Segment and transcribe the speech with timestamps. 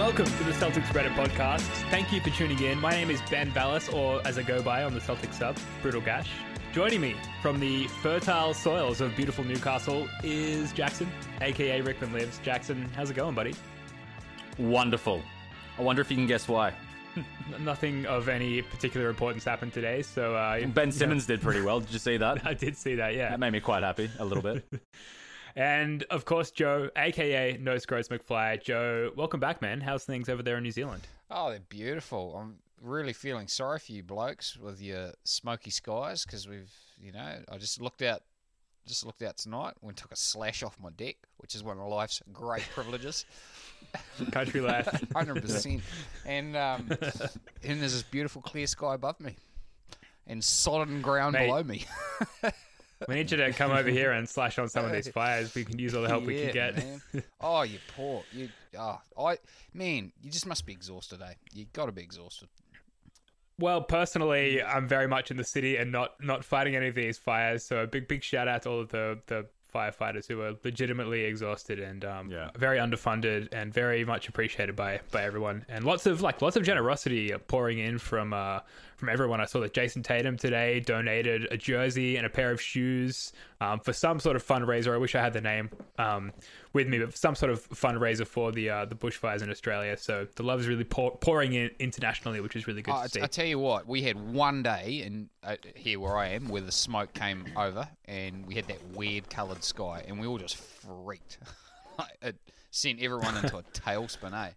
[0.00, 1.60] welcome to the Celtics Reddit podcast.
[1.90, 2.80] Thank you for tuning in.
[2.80, 6.00] My name is Ben Vallis, or as I go by on the Celtics sub, Brutal
[6.00, 6.30] Gash.
[6.72, 11.06] Joining me from the fertile soils of beautiful Newcastle is Jackson,
[11.42, 12.40] aka Rickman Lives.
[12.42, 13.54] Jackson, how's it going, buddy?
[14.58, 15.20] Wonderful.
[15.78, 16.72] I wonder if you can guess why.
[17.60, 21.80] Nothing of any particular importance happened today, so uh, Ben Simmons did pretty well.
[21.80, 22.46] Did you see that?
[22.46, 23.28] I did see that, yeah.
[23.28, 24.64] That made me quite happy a little bit.
[25.56, 28.62] And of course, Joe, aka No Scroats McFly.
[28.62, 29.80] Joe, welcome back, man.
[29.80, 31.06] How's things over there in New Zealand?
[31.30, 32.36] Oh, they're beautiful.
[32.36, 37.36] I'm really feeling sorry for you blokes with your smoky skies because we've, you know,
[37.50, 38.22] I just looked out,
[38.86, 41.86] just looked out tonight and took a slash off my deck, which is one of
[41.86, 43.26] life's great privileges.
[44.32, 44.88] Country life.
[45.14, 45.82] Hundred percent.
[46.24, 46.88] And um,
[47.62, 49.36] and there's this beautiful clear sky above me,
[50.26, 51.46] and solid ground Mate.
[51.46, 51.86] below me.
[53.08, 55.54] We need you to come over here and slash on some of these fires.
[55.54, 56.76] We can use all the help we can get.
[56.76, 57.00] man.
[57.40, 58.48] Oh, you poor you.
[58.78, 59.38] Oh, I
[59.74, 61.34] man, you just must be exhausted, eh?
[61.52, 62.48] You got to be exhausted.
[63.58, 67.18] Well, personally, I'm very much in the city and not not fighting any of these
[67.18, 67.64] fires.
[67.64, 71.22] So a big big shout out to all of the the firefighters who are legitimately
[71.22, 72.50] exhausted and um, Yeah.
[72.58, 75.64] very underfunded and very much appreciated by by everyone.
[75.68, 78.60] And lots of like lots of generosity pouring in from uh,
[79.00, 79.40] from everyone.
[79.40, 83.80] I saw that Jayson Tatum today donated a jersey and a pair of shoes um,
[83.80, 84.94] for some sort of fundraiser.
[84.94, 86.32] I wish I had the name um,
[86.72, 89.96] with me, but some sort of fundraiser for the uh, the bushfires in Australia.
[89.96, 93.02] So the love is really pour- pouring in internationally, which is really good Oh, I,
[93.04, 93.22] to see.
[93.22, 96.62] I tell you what, we had one day in uh, here where I am where
[96.62, 100.56] the smoke came over, and we had that weird coloured sky, and we all just
[100.56, 101.38] freaked.
[102.22, 102.36] it
[102.70, 104.50] sent everyone into a tailspin, eh?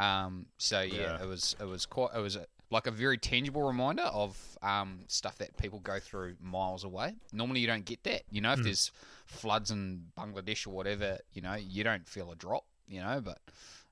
[0.00, 1.22] Um, so yeah, Yeah.
[1.22, 5.00] it was it was quite it was a, like a very tangible reminder of um,
[5.08, 7.14] stuff that people go through miles away.
[7.32, 8.22] Normally, you don't get that.
[8.30, 8.92] You know, if there's
[9.26, 12.64] floods in Bangladesh or whatever, you know, you don't feel a drop.
[12.86, 13.38] You know, but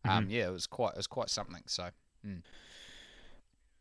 [0.08, 1.62] um, yeah, it was quite it was quite something.
[1.66, 1.88] So.
[2.26, 2.42] mm.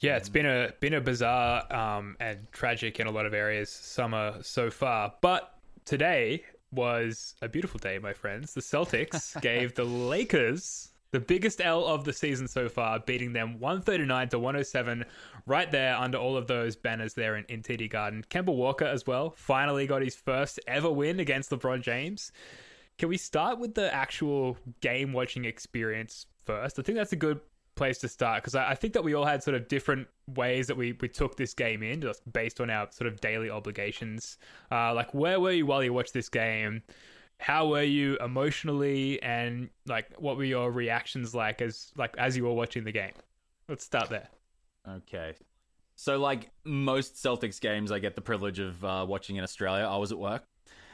[0.02, 3.70] Yeah, it's been a been a bizarre um, and tragic in a lot of areas
[3.72, 8.54] summer so far, but today was a beautiful day, my friends.
[8.54, 13.58] The Celtics gave the Lakers the biggest L of the season so far, beating them
[13.62, 15.06] 139 to 107,
[15.46, 18.22] right there under all of those banners there in, in TD Garden.
[18.30, 22.34] Kemba Walker as well finally got his first ever win against LeBron James.
[22.98, 26.80] Can we start with the actual game watching experience first?
[26.80, 27.40] I think that's a good
[27.76, 30.68] place to start because I, I think that we all had sort of different ways
[30.68, 34.38] that we, we took this game in just based on our sort of daily obligations.
[34.70, 36.84] Uh, like, where were you while you watched this game?
[37.40, 42.44] How were you emotionally, and like, what were your reactions like as like as you
[42.44, 43.12] were watching the game?
[43.68, 44.30] Let's start there.
[44.88, 45.34] Okay.
[45.96, 49.86] So, like most Celtics games, I get the privilege of uh, watching in Australia.
[49.86, 50.44] I was at work.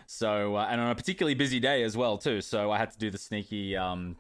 [0.06, 2.42] So, uh, and on a particularly busy day as well, too.
[2.42, 4.18] So, I had to do the sneaky um,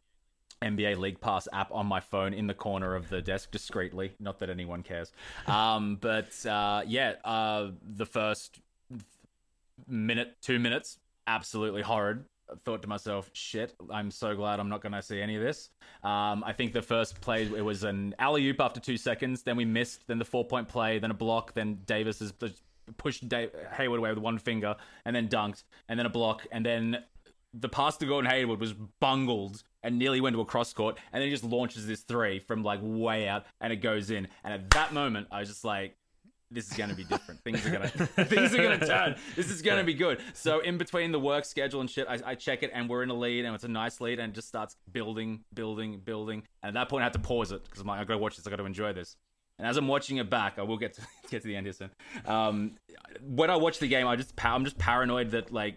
[0.61, 4.13] NBA League Pass app on my phone in the corner of the desk discreetly.
[4.19, 5.11] Not that anyone cares.
[5.47, 8.59] Um, but uh, yeah, uh, the first
[9.87, 12.25] minute, two minutes, absolutely horrid.
[12.65, 15.69] Thought to myself, shit, I'm so glad I'm not going to see any of this.
[16.03, 19.43] Um, I think the first play, it was an alley oop after two seconds.
[19.43, 20.05] Then we missed.
[20.07, 20.99] Then the four point play.
[20.99, 21.53] Then a block.
[21.53, 22.33] Then Davis has
[22.97, 24.75] pushed Dave, Hayward away with one finger
[25.05, 25.63] and then dunked.
[25.87, 26.45] And then a block.
[26.51, 26.97] And then
[27.53, 30.97] the pass to Gordon Hayward was bungled and nearly went to a cross court.
[31.13, 34.27] And then he just launches this three from like way out and it goes in.
[34.43, 35.95] And at that moment, I was just like,
[36.51, 37.41] this is going to be different.
[37.43, 39.15] Things are going to things are going to turn.
[39.35, 40.19] This is going to be good.
[40.33, 43.09] So in between the work schedule and shit, I, I, check it and we're in
[43.09, 46.43] a lead and it's a nice lead and it just starts building, building, building.
[46.63, 48.17] And at that point, I had to pause it because I'm like, I got to
[48.17, 48.47] watch this.
[48.47, 49.17] I got to enjoy this.
[49.59, 51.73] And as I'm watching it back, I will get to get to the end here
[51.73, 51.91] soon.
[52.25, 52.77] Um,
[53.21, 55.75] when I watch the game, I just I'm just paranoid that like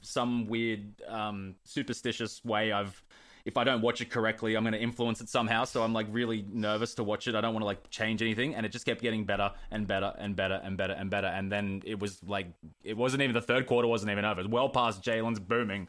[0.00, 3.02] some weird um, superstitious way I've
[3.48, 5.64] if I don't watch it correctly, I'm going to influence it somehow.
[5.64, 7.34] So I'm like really nervous to watch it.
[7.34, 10.12] I don't want to like change anything, and it just kept getting better and better
[10.18, 11.28] and better and better and better.
[11.28, 12.48] And then it was like
[12.84, 14.40] it wasn't even the third quarter wasn't even over.
[14.40, 15.88] It was well past Jaylen's booming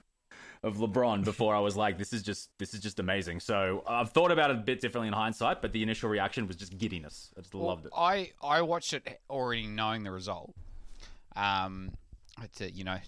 [0.63, 3.41] of LeBron before I was like, this is just this is just amazing.
[3.41, 6.55] So I've thought about it a bit differently in hindsight, but the initial reaction was
[6.55, 7.33] just giddiness.
[7.37, 7.91] I just well, loved it.
[7.93, 10.55] I I watched it already knowing the result.
[11.35, 11.91] Um,
[12.39, 12.99] had to you know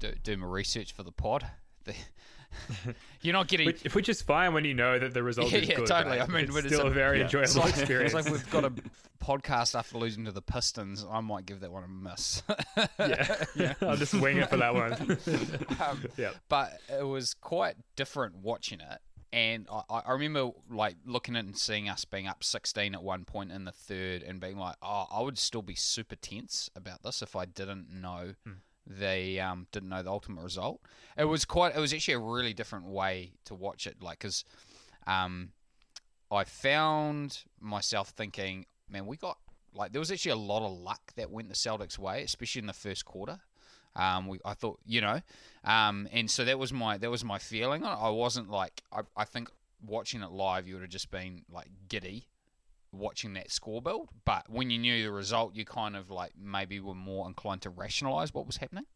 [0.00, 1.46] do, do my research for the pod.
[1.84, 1.94] The,
[3.22, 5.68] You're not getting, which, which, is fine when you know that the result yeah, is
[5.68, 5.86] yeah, good.
[5.86, 6.18] totally.
[6.18, 6.28] Right?
[6.28, 7.24] I mean, it's but still it's a, very yeah.
[7.24, 8.14] enjoyable it's like, experience.
[8.14, 8.72] It's like we've got a
[9.24, 11.04] podcast after losing to the Pistons.
[11.08, 12.42] I might give that one a miss.
[12.98, 13.74] yeah, yeah.
[13.82, 15.18] I'll just wing it for that one.
[15.80, 18.98] um, yeah, but it was quite different watching it.
[19.30, 23.24] And I, I remember like looking at and seeing us being up 16 at one
[23.24, 27.02] point in the third and being like, oh, I would still be super tense about
[27.02, 28.52] this if I didn't know hmm
[28.88, 30.80] they um, didn't know the ultimate result.
[31.16, 31.76] It was quite.
[31.76, 34.02] It was actually a really different way to watch it.
[34.02, 34.44] Like, because
[35.06, 35.50] um,
[36.30, 39.38] I found myself thinking, man, we got
[39.74, 42.66] like there was actually a lot of luck that went the Celtics' way, especially in
[42.66, 43.40] the first quarter.
[43.94, 45.20] Um, we, I thought, you know,
[45.64, 47.84] um, and so that was my that was my feeling.
[47.84, 49.50] I wasn't like I, I think
[49.84, 52.28] watching it live, you would have just been like giddy
[52.92, 54.08] watching that score build.
[54.24, 57.70] But when you knew the result, you kind of like maybe were more inclined to
[57.70, 58.86] rationalize what was happening.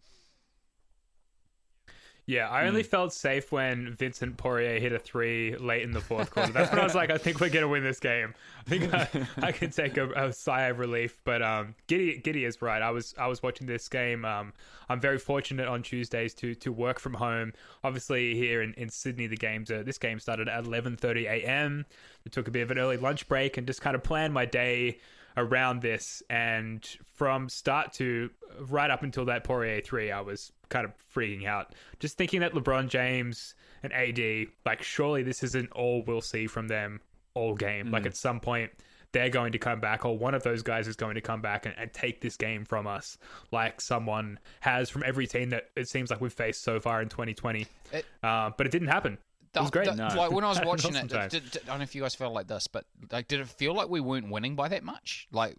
[2.24, 2.86] Yeah, I only mm.
[2.86, 6.52] felt safe when Vincent Poirier hit a three late in the fourth quarter.
[6.52, 8.34] That's when I was like, I think we're gonna win this game.
[8.64, 9.08] I think I,
[9.48, 11.18] I can take a, a, sigh of relief.
[11.24, 12.80] But um, Giddy Giddy is right.
[12.80, 14.24] I was I was watching this game.
[14.24, 14.52] Um,
[14.88, 17.54] I'm very fortunate on Tuesdays to to work from home.
[17.82, 21.86] Obviously, here in, in Sydney, the games are, this game started at 11:30 a.m.
[22.24, 24.44] I took a bit of an early lunch break and just kind of planned my
[24.44, 25.00] day
[25.36, 26.22] around this.
[26.30, 28.30] And from start to
[28.60, 32.52] right up until that Poirier three, I was kind of freaking out, just thinking that
[32.52, 37.00] LeBron James and AD, like, surely this isn't all we'll see from them
[37.34, 37.88] all game.
[37.88, 37.92] Mm.
[37.92, 38.70] Like, at some point,
[39.12, 41.66] they're going to come back, or one of those guys is going to come back
[41.66, 43.18] and, and, take this game from us,
[43.50, 47.08] like someone has from every team that it seems like we've faced so far in
[47.08, 47.66] 2020.
[47.92, 49.18] It, uh, but it didn't happen.
[49.52, 49.94] That was great.
[49.94, 50.08] no.
[50.08, 52.32] Like when I was watching it, did, did, I don't know if you guys felt
[52.32, 55.28] like this, but like, did it feel like we weren't winning by that much?
[55.30, 55.56] Like,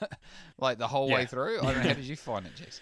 [0.58, 1.14] like the whole yeah.
[1.14, 1.60] way through.
[1.60, 1.88] I don't know.
[1.88, 2.80] How did you find it, Jess?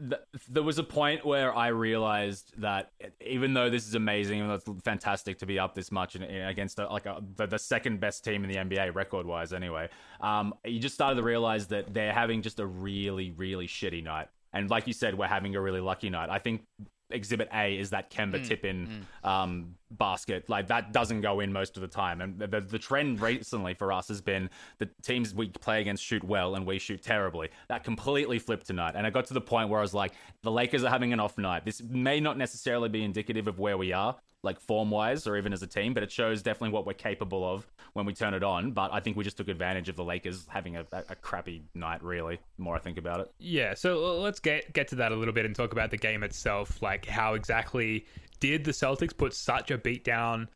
[0.48, 2.92] there was a point where I realized that
[3.24, 6.46] even though this is amazing, and it's fantastic to be up this much in, in,
[6.46, 9.88] against a, like a, the, the, second best team in the NBA record wise, anyway,
[10.20, 14.28] um, you just started to realize that they're having just a really, really shitty night.
[14.52, 16.30] And like you said, we're having a really lucky night.
[16.30, 16.62] I think
[17.10, 19.28] Exhibit A is that Kemba mm, tip in mm.
[19.28, 20.48] um, basket.
[20.48, 22.20] Like that doesn't go in most of the time.
[22.20, 26.24] And the, the trend recently for us has been the teams we play against shoot
[26.24, 27.50] well and we shoot terribly.
[27.68, 28.94] That completely flipped tonight.
[28.96, 30.12] And I got to the point where I was like,
[30.42, 31.64] the Lakers are having an off night.
[31.64, 34.16] This may not necessarily be indicative of where we are,
[34.46, 37.44] like form wise or even as a team, but it shows definitely what we're capable
[37.44, 38.72] of when we turn it on.
[38.72, 42.02] But I think we just took advantage of the Lakers having a, a, crappy night,
[42.02, 43.30] really, the more I think about it.
[43.38, 46.22] Yeah, so let's get get to that a little bit and talk about the game
[46.22, 46.80] itself.
[46.80, 48.06] Like, how exactly
[48.40, 50.48] did the Celtics put such a beat down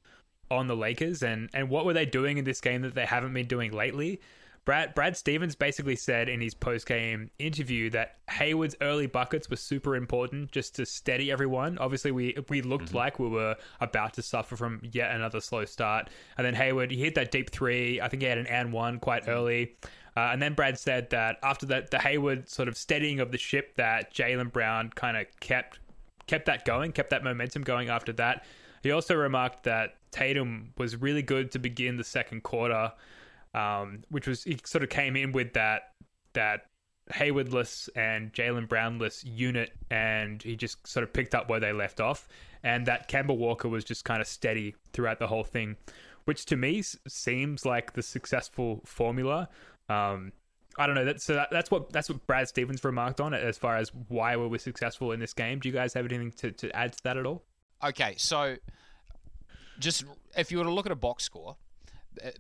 [0.51, 3.35] on the Lakers, and and what were they doing in this game that they haven't
[3.35, 4.21] been doing lately?
[4.71, 9.57] Brad Brad Stevens basically said in his post game interview that Hayward's early buckets were
[9.57, 11.77] super important just to steady everyone.
[11.79, 12.97] Obviously, we we looked mm-hmm.
[12.99, 16.09] like we were about to suffer from yet another slow start,
[16.39, 18.01] and then Hayward he hit that deep three.
[18.01, 19.33] I think he had an and one quite mm-hmm.
[19.33, 19.77] early.
[20.17, 23.39] Uh, and then Brad said that after that, the Hayward sort of steadying of the
[23.39, 25.81] ship, that Jaylen Brown kind of kept
[26.29, 28.45] kept that going, kept that momentum going after that.
[28.85, 32.93] He also remarked that Tatum was really good to begin the second quarter
[33.55, 35.95] um, which was he sort of came in with that
[36.33, 36.67] that
[37.13, 42.01] Haywardless and Jaylen Brownless unit, and he just sort of picked up where they left
[42.01, 42.29] off.
[42.63, 45.77] And that Kemba Walker was just kind of steady throughout the whole thing,
[46.25, 49.49] which to me seems like the successful formula.
[49.89, 50.33] Um,
[50.79, 51.05] I don't know.
[51.05, 53.91] That, so that, that's what that's what Brad Stevens remarked on it as far as
[54.09, 55.59] why were we successful in this game.
[55.59, 57.43] Do you guys have anything to, to add to that at all?
[57.83, 58.57] Okay, so
[59.79, 60.05] just
[60.37, 61.57] if you were to look at a box score,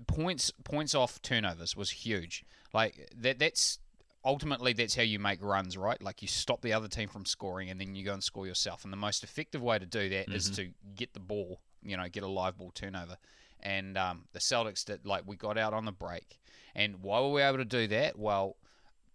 [0.06, 2.44] points points off turnovers was huge.
[2.72, 3.78] Like that that's
[4.24, 6.00] ultimately that's how you make runs, right?
[6.02, 8.84] Like you stop the other team from scoring and then you go and score yourself.
[8.84, 10.36] And the most effective way to do that mm-hmm.
[10.36, 13.16] is to get the ball, you know, get a live ball turnover.
[13.60, 16.38] And um, the Celtics did like we got out on the break.
[16.74, 18.18] And why were we able to do that?
[18.18, 18.56] Well,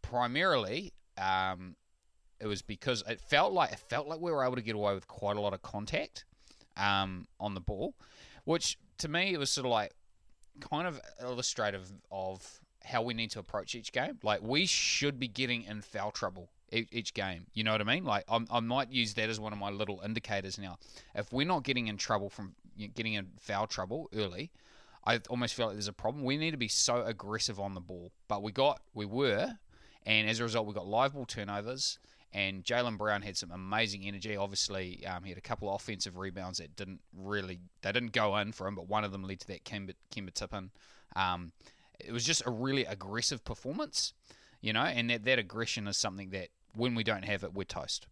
[0.02, 1.76] primarily, um,
[2.40, 4.94] it was because it felt like it felt like we were able to get away
[4.94, 6.26] with quite a lot of contact
[6.78, 7.96] um, on the ball,
[8.44, 9.94] which to me it was sort of like
[10.60, 14.20] kind of illustrative of how we need to approach each game.
[14.24, 17.48] Like we should be getting in foul trouble each game.
[17.54, 18.04] You know what I mean?
[18.04, 20.78] Like I'm, I might use that as one of my little indicators now.
[21.14, 22.56] If we're not getting in trouble from
[22.96, 24.52] getting in foul trouble early,
[25.06, 26.24] I almost feel like there's a problem.
[26.24, 29.54] We need to be so aggressive on the ball, but we got we were,
[30.06, 32.00] and as a result, we got live ball turnovers.
[32.36, 34.36] And Jaylen Brown had some amazing energy.
[34.36, 38.36] Obviously, um, he had a couple of offensive rebounds that didn't really they didn't go
[38.36, 40.70] in for him, but one of them led to that Kemba Tippin.
[41.16, 41.54] Um,
[41.98, 44.12] it was just a really aggressive performance,
[44.60, 47.64] you know, and that, that aggression is something that when we don't have it, we're
[47.64, 48.06] toast.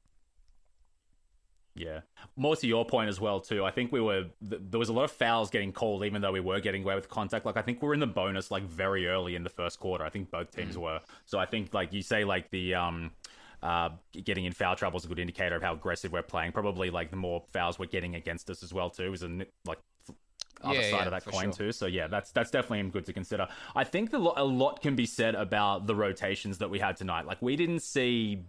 [1.76, 2.02] Yeah.
[2.38, 3.66] More to your point as well, too.
[3.66, 6.32] I think we were th- there was a lot of fouls getting called, even though
[6.32, 7.46] we were getting away with contact.
[7.46, 10.06] Like I think we are in the bonus like very early in the first quarter.
[10.06, 10.82] I think both teams mm.
[10.82, 11.02] were.
[11.26, 13.12] So I think like you say like the um
[13.64, 13.90] uh,
[14.26, 16.52] getting in foul trouble is a good indicator of how aggressive we're playing.
[16.52, 19.80] Probably like the more fouls we're getting against us as well too is a like
[20.62, 21.54] other yeah, side yeah, of that coin sure.
[21.54, 21.72] too.
[21.72, 23.48] So yeah, that's that's definitely good to consider.
[23.74, 27.26] I think the, a lot can be said about the rotations that we had tonight.
[27.26, 28.44] Like we didn't see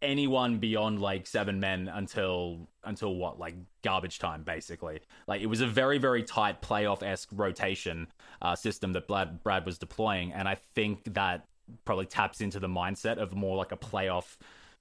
[0.00, 4.98] anyone beyond like seven men until until what like garbage time basically
[5.28, 8.08] like it was a very very tight playoff-esque rotation
[8.42, 11.46] uh, system that Brad, Brad was deploying and i think that
[11.84, 14.36] probably taps into the mindset of more like a playoff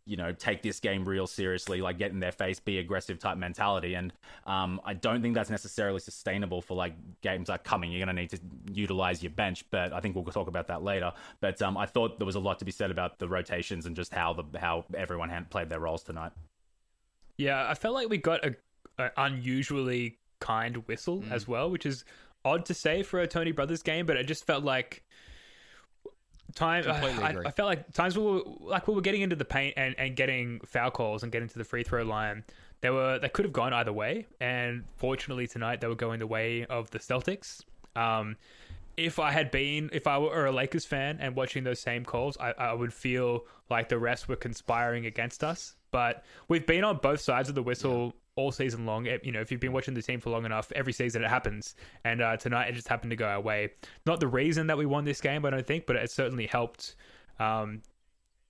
[0.05, 3.38] you know, take this game real seriously, like get in their face, be aggressive type
[3.38, 3.93] mentality.
[3.93, 4.11] And
[4.47, 7.91] um, I don't think that's necessarily sustainable for like games that are coming.
[7.91, 8.39] You're going to need to
[8.73, 11.13] utilize your bench, but I think we'll talk about that later.
[11.39, 13.95] But um, I thought there was a lot to be said about the rotations and
[13.95, 16.31] just how the how everyone had played their roles tonight.
[17.38, 18.55] Yeah, I felt like we got a,
[18.97, 21.31] a unusually kind whistle mm.
[21.31, 22.05] as well, which is
[22.43, 25.03] odd to say for a Tony Brothers game, but it just felt like
[26.55, 29.75] time I, I, felt like times we were like we were getting into the paint
[29.77, 32.43] and, and getting foul calls and getting to the free throw line
[32.81, 34.27] they were they could have gone either way.
[34.39, 37.63] And fortunately tonight they were going the way of the celtics.
[37.96, 38.36] Um,
[38.98, 42.38] if I had been, if I were a Lakers fan and watching those same calls,
[42.39, 45.75] I, I would feel like the rest were conspiring against us.
[45.91, 49.05] But we've been on both sides of the whistle all season long.
[49.23, 51.75] You know, if you've been watching the team for long enough, every season it happens.
[52.03, 53.71] And uh, tonight it just happened to go our way.
[54.05, 56.95] Not the reason that we won this game, I don't think, but it certainly helped.
[57.39, 57.81] Um,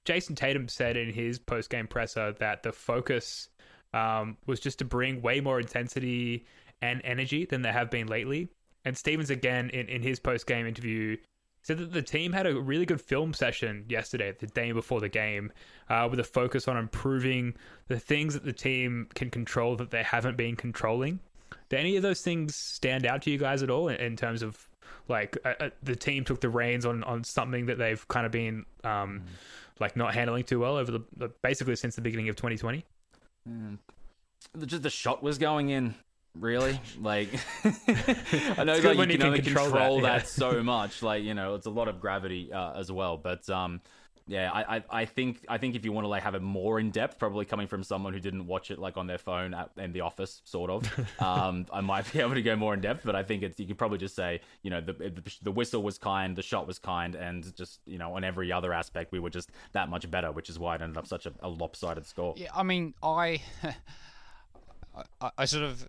[0.05, 3.49] Jayson Tatum said in his post game presser that the focus
[3.93, 6.45] um, was just to bring way more intensity
[6.81, 8.49] and energy than there have been lately.
[8.85, 11.17] And Stevens again in, in his post game interview
[11.63, 15.09] said that the team had a really good film session yesterday, the day before the
[15.09, 15.51] game,
[15.89, 17.53] uh, with a focus on improving
[17.87, 21.19] the things that the team can control that they haven't been controlling.
[21.69, 24.41] Do any of those things stand out to you guys at all in, in terms
[24.41, 24.67] of
[25.07, 28.31] like uh, uh, the team took the reins on, on something that they've kind of
[28.31, 29.21] been um, mm.
[29.79, 32.85] like not handling too well over the, the, basically since the beginning of 2020?
[33.47, 33.77] Mm.
[34.65, 35.95] Just the shot was going in
[36.39, 36.79] really?
[36.99, 37.29] Like
[37.63, 40.23] i know that you can, only control, control that, that yeah.
[40.23, 43.17] so much like you know it's a lot of gravity uh, as well.
[43.17, 43.81] But um
[44.27, 46.79] yeah I, I i think i think if you want to like have it more
[46.79, 49.71] in depth probably coming from someone who didn't watch it like on their phone at,
[49.77, 50.87] in the office sort of
[51.19, 53.01] um i might be able to go more in depth.
[53.03, 55.83] But i think it's you could probably just say you know the, the the whistle
[55.83, 59.19] was kind the shot was kind and just you know on every other aspect we
[59.19, 62.05] were just that much better which is why it ended up such a, a lopsided
[62.05, 62.33] score.
[62.37, 63.41] Yeah i mean i
[65.19, 65.87] I, I sort of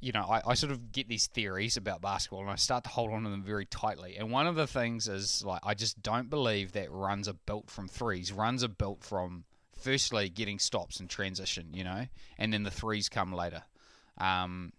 [0.00, 2.90] you know, I, I sort of get these theories about basketball and I start to
[2.90, 4.16] hold on to them very tightly.
[4.18, 7.70] And one of the things is like I just don't believe that runs are built
[7.70, 8.32] from threes.
[8.32, 9.44] Runs are built from
[9.80, 13.62] firstly getting stops and transition, you know, and then the threes come later.
[14.18, 14.72] Um,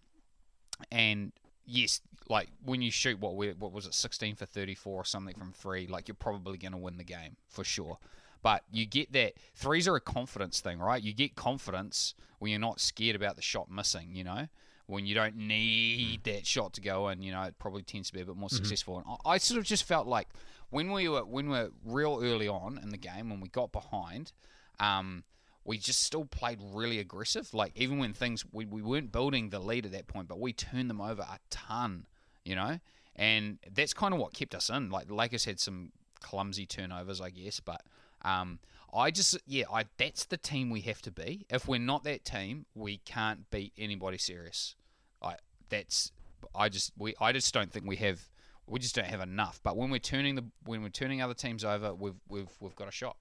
[0.92, 1.32] and
[1.66, 5.06] yes, like when you shoot what we what was it, sixteen for thirty four or
[5.06, 7.98] something from three, like you're probably going to win the game for sure.
[8.42, 11.02] But you get that threes are a confidence thing, right?
[11.02, 14.48] You get confidence when you're not scared about the shot missing, you know
[14.88, 16.32] when you don't need hmm.
[16.32, 18.50] that shot to go in, you know, it probably tends to be a bit more
[18.50, 18.58] mm-hmm.
[18.58, 18.98] successful.
[18.98, 20.28] And I, I, sort of just felt like
[20.70, 23.72] when we were when we were real early on in the game, when we got
[23.72, 24.32] behind,
[24.80, 25.24] um,
[25.66, 27.54] we just still played really aggressive.
[27.54, 30.52] Like even when things we, we weren't building the lead at that point, but we
[30.52, 32.06] turned them over a ton,
[32.44, 32.80] you know,
[33.16, 34.90] and that's kind of what kept us in.
[34.90, 37.82] Like the Lakers had some clumsy turnovers, I guess, but
[38.24, 38.60] um,
[38.94, 41.46] I just yeah, I that's the team we have to be.
[41.50, 44.76] If we're not that team, we can't beat anybody serious.
[45.22, 45.36] I
[45.70, 46.12] that's
[46.54, 48.22] I just we I just don't think we have
[48.68, 49.60] we just don't have enough.
[49.64, 52.88] But when we're turning the when we're turning other teams over, we've we've we've got
[52.88, 53.18] a shot.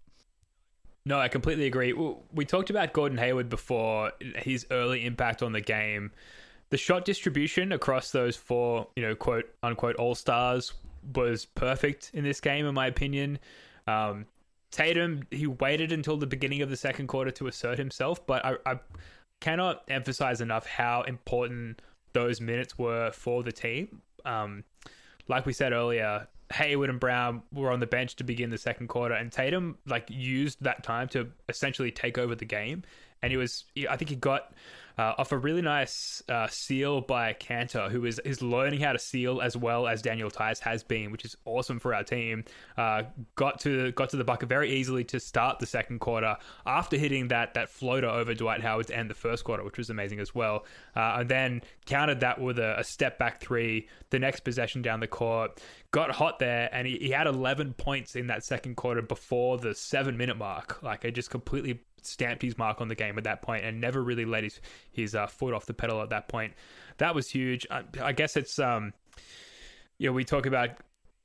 [1.05, 1.93] No, I completely agree.
[1.93, 6.13] We talked about Gordon Hayward before, his early impact on the game.
[6.71, 10.73] The shot distribution across those four, you know, quote unquote all stars
[11.15, 13.41] was perfect in this game, in my opinion.
[13.89, 14.27] Um,
[14.73, 18.57] Tatum, he waited until the beginning of the second quarter to assert himself, but I,
[18.67, 18.81] I
[19.41, 21.83] cannot emphasize enough how important
[22.15, 24.01] those minutes were for the team.
[24.25, 24.65] Um,
[25.29, 28.89] like we said earlier, Hayward and Brown were on the bench to begin the second
[28.89, 32.83] quarter, and Tatum like used that time to essentially take over the game.
[33.23, 34.53] And he was, I think he got
[34.99, 38.99] uh, off a really nice uh, seal by Kanter, who is, is learning how to
[38.99, 42.45] seal as well as Daniel Theis has been, which is awesome for our team.
[42.77, 46.37] Uh, got to got to the bucket very easily to start the second quarter
[46.67, 49.91] after hitting that that floater over Dwight Howard to end the first quarter, which was
[49.91, 50.65] amazing as well.
[50.95, 55.01] Uh, and then countered that with a, a step back three the next possession down
[55.01, 55.61] the court.
[55.91, 59.75] Got hot there, and he, he had 11 points in that second quarter before the
[59.75, 60.83] seven minute mark.
[60.83, 64.03] Like, it just completely stamped his mark on the game at that point and never
[64.03, 66.53] really let his his uh, foot off the pedal at that point.
[66.99, 67.67] That was huge.
[67.71, 68.93] I, I guess it's um,
[69.99, 70.71] you know, we talk about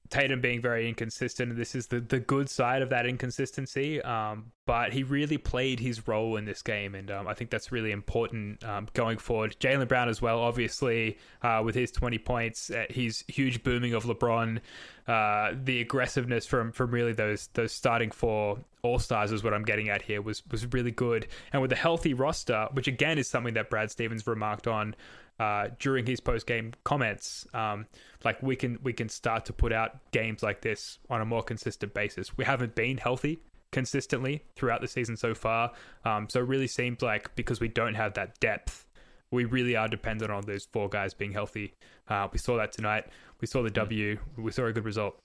[0.10, 1.56] Tatum being very inconsistent.
[1.56, 4.02] This is the, the good side of that inconsistency.
[4.02, 7.72] Um, but he really played his role in this game, and um, I think that's
[7.72, 9.56] really important um, going forward.
[9.62, 14.04] Jaylen Brown as well, obviously, uh, with his 20 points, uh, his huge booming of
[14.04, 14.60] LeBron,
[15.08, 19.64] uh, the aggressiveness from from really those those starting four All Stars is what I'm
[19.64, 23.30] getting at here was was really good, and with a healthy roster, which again is
[23.30, 24.96] something that Brad Stevens remarked on
[25.40, 27.46] uh, during his post game comments.
[27.54, 27.86] Um,
[28.24, 31.44] like we can we can start to put out games like this on a more
[31.44, 32.38] consistent basis.
[32.38, 33.40] We haven't been healthy
[33.72, 35.72] consistently throughout the season so far,
[36.06, 38.88] um, so it really seems like because we don't have that depth,
[39.32, 41.74] we really are dependent on those four guys being healthy.
[42.08, 43.06] Uh, we saw that tonight.
[43.42, 44.18] We saw the W.
[44.38, 45.20] We saw a good result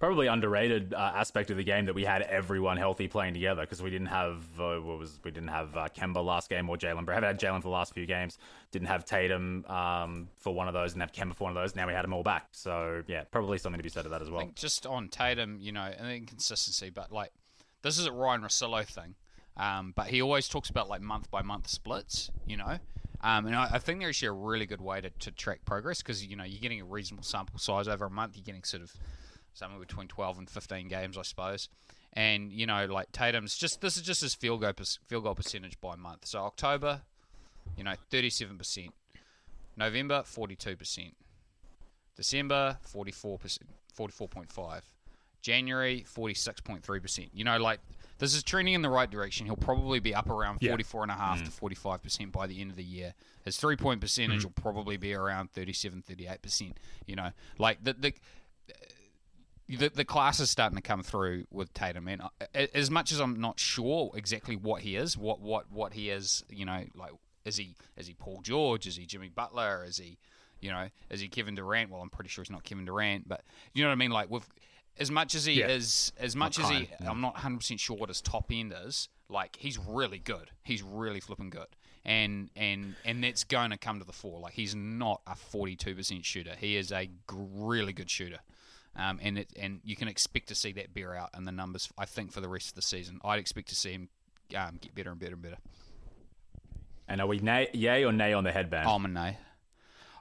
[0.00, 3.82] probably underrated uh, aspect of the game that we had everyone healthy playing together because
[3.82, 7.04] we didn't have uh, what was we didn't have uh, Kemba last game or Jaylen.
[7.04, 8.38] But haven't had Jaylen for the last few games.
[8.72, 11.76] Didn't have Tatum um, for one of those, and have Kemba for one of those.
[11.76, 12.48] Now we had them all back.
[12.52, 14.50] So yeah, probably something to be said of that as well.
[14.56, 17.30] just on Tatum, you know, and the inconsistency, but like
[17.82, 19.14] this is a Ryan Russillo thing.
[19.56, 22.78] Um, but he always talks about like month by month splits, you know.
[23.22, 26.00] Um, and I, I, think they're actually a really good way to, to track progress
[26.00, 28.34] because you know you're getting a reasonable sample size over a month.
[28.34, 28.94] You're getting sort of
[29.60, 31.68] somewhere between 12 and 15 games, I suppose.
[32.14, 34.72] And you know, like Tatum's just this is just his field goal
[35.06, 36.26] field goal percentage by month.
[36.26, 37.02] So October,
[37.76, 38.90] you know, 37 percent.
[39.76, 41.14] November, 42 percent.
[42.16, 44.82] December, 44 percent, 44.5.
[45.40, 47.28] January, 46.3 percent.
[47.32, 47.80] You know, like
[48.18, 49.46] this is trending in the right direction.
[49.46, 50.70] He'll probably be up around yeah.
[50.70, 51.44] 44 and a half mm.
[51.46, 53.14] to 45 percent by the end of the year.
[53.44, 54.44] His three point percentage mm.
[54.44, 56.76] will probably be around 37, 38 percent.
[57.06, 58.12] You know, like the the
[59.76, 62.08] the, the class is starting to come through with Tatum.
[62.08, 65.92] And uh, as much as I'm not sure exactly what he is, what what what
[65.92, 67.12] he is, you know, like
[67.44, 68.86] is he is he Paul George?
[68.86, 69.84] Is he Jimmy Butler?
[69.86, 70.18] Is he,
[70.60, 71.90] you know, is he Kevin Durant?
[71.90, 73.42] Well, I'm pretty sure he's not Kevin Durant, but
[73.74, 74.10] you know what I mean.
[74.10, 74.48] Like with
[74.98, 75.68] as much as he yeah.
[75.68, 77.10] is, as much not as he, yeah.
[77.10, 79.08] I'm not 100 percent sure what his top end is.
[79.28, 80.50] Like he's really good.
[80.62, 81.68] He's really flipping good.
[82.04, 84.40] And and and that's going to come to the fore.
[84.40, 86.54] Like he's not a 42% shooter.
[86.58, 88.40] He is a really good shooter.
[88.96, 91.88] Um, and it, and you can expect to see that bear out in the numbers.
[91.96, 94.08] I think for the rest of the season, I'd expect to see him
[94.56, 95.58] um, get better and better and better.
[97.08, 98.88] And are we nay, yay or nay on the headband?
[98.88, 99.38] I'm a nay.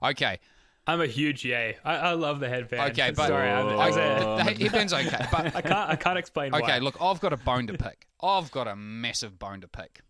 [0.04, 0.40] Okay.
[0.90, 1.78] I'm a huge yay.
[1.86, 2.92] I, I love the headband.
[2.92, 5.26] Okay, but Sorry, I, the, the headband's okay.
[5.32, 6.54] But I can't I can't explain.
[6.56, 6.78] Okay, why.
[6.80, 8.08] look, I've got a bone to pick.
[8.24, 10.02] I've got a massive bone to pick.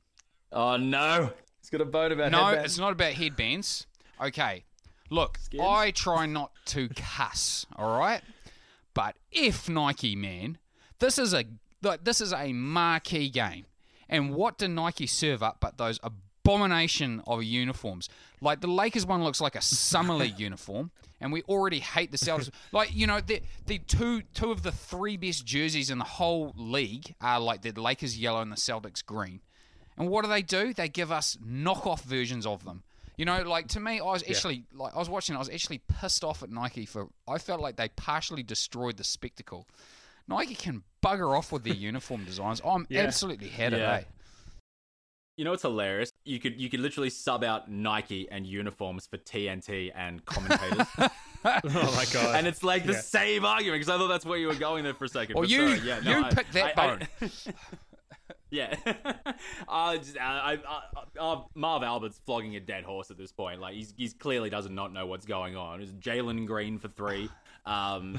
[0.53, 2.31] Oh no, it's got a bone about.
[2.31, 2.71] No, headbands.
[2.71, 3.87] it's not about headbands.
[4.23, 4.63] Okay,
[5.09, 5.61] look, Skins?
[5.61, 7.65] I try not to cuss.
[7.75, 8.21] All right,
[8.99, 10.57] but if Nike, man,
[10.99, 11.45] this is a
[11.81, 13.65] like, this is a marquee game,
[14.09, 18.09] and what do Nike serve up but those abomination of uniforms?
[18.41, 22.17] Like the Lakers one looks like a summer league uniform, and we already hate the
[22.17, 22.49] Celtics.
[22.73, 26.51] Like you know, the the two two of the three best jerseys in the whole
[26.57, 29.39] league are like the Lakers yellow and the Celtics green.
[29.97, 30.73] And what do they do?
[30.73, 32.83] They give us knockoff versions of them.
[33.19, 34.81] You know, like to me, I was actually yeah.
[34.81, 35.35] like I was watching.
[35.35, 37.09] I was actually pissed off at Nike for.
[37.27, 39.67] I felt like they partially destroyed the spectacle.
[40.29, 42.61] Nike can bugger off with their uniform designs.
[42.63, 43.01] I'm yeah.
[43.01, 43.97] absolutely had yeah.
[43.97, 43.99] it.
[43.99, 44.03] Eh?
[45.35, 46.13] You know it's hilarious?
[46.23, 50.87] You could you could literally sub out Nike and uniforms for TNT and commentators.
[51.43, 52.37] oh my god!
[52.37, 53.01] And it's like the yeah.
[53.01, 55.35] same argument because I thought that's where you were going there for a second.
[55.35, 57.07] Well, you sorry, yeah, no, you I, picked that I, bone.
[57.21, 57.29] I,
[58.51, 58.75] Yeah,
[59.67, 63.61] uh, just, I, uh, uh, Marv Albert's flogging a dead horse at this point.
[63.61, 65.81] Like he's he's clearly doesn't not know what's going on.
[65.81, 67.29] It's Jalen Green for three.
[67.65, 68.17] Um,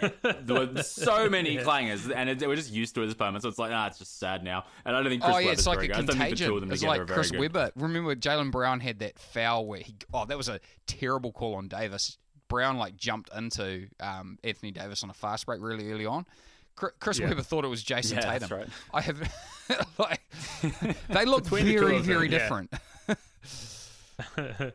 [0.00, 0.10] yeah,
[0.42, 1.62] there were so many yeah.
[1.62, 3.42] clangers, and it, we're just used to it at this moment.
[3.42, 4.64] So it's like, ah, it's just sad now.
[4.84, 6.08] And I don't think Chris oh, yeah, Webber's it's like a good.
[6.08, 6.72] contagion.
[6.72, 7.72] It's like Chris Webber.
[7.74, 9.96] Remember, Jaylen Brown had that foul where he.
[10.14, 12.18] Oh, that was a terrible call on Davis.
[12.46, 16.26] Brown like jumped into um, Anthony Davis on a fast break really early on
[16.74, 17.28] Chris Yeah.
[17.28, 18.38] Webber thought it was Jayson Yeah, Tatum.
[18.40, 18.68] that's right.
[18.94, 19.32] I have
[19.98, 20.20] like
[21.08, 22.72] they look Between the very them, very different.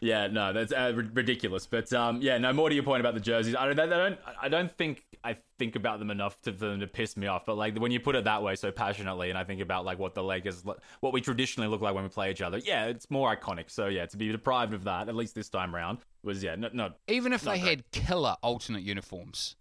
[0.00, 1.66] Yeah, no, that's uh, ri- ridiculous.
[1.66, 3.56] But um, yeah, no more to your point about the jerseys.
[3.56, 6.78] I don't, I don't, I don't think I think about them enough to, for them
[6.78, 7.44] to piss me off.
[7.44, 9.98] But like when you put it that way so passionately, and I think about like
[9.98, 12.58] what the Lakers, what we traditionally look like when we play each other.
[12.58, 13.70] Yeah, it's more iconic.
[13.72, 16.76] So yeah, to be deprived of that, at least this time round, was yeah, not,
[16.76, 17.68] not Even if Not they great.
[17.70, 19.56] had killer alternate uniforms,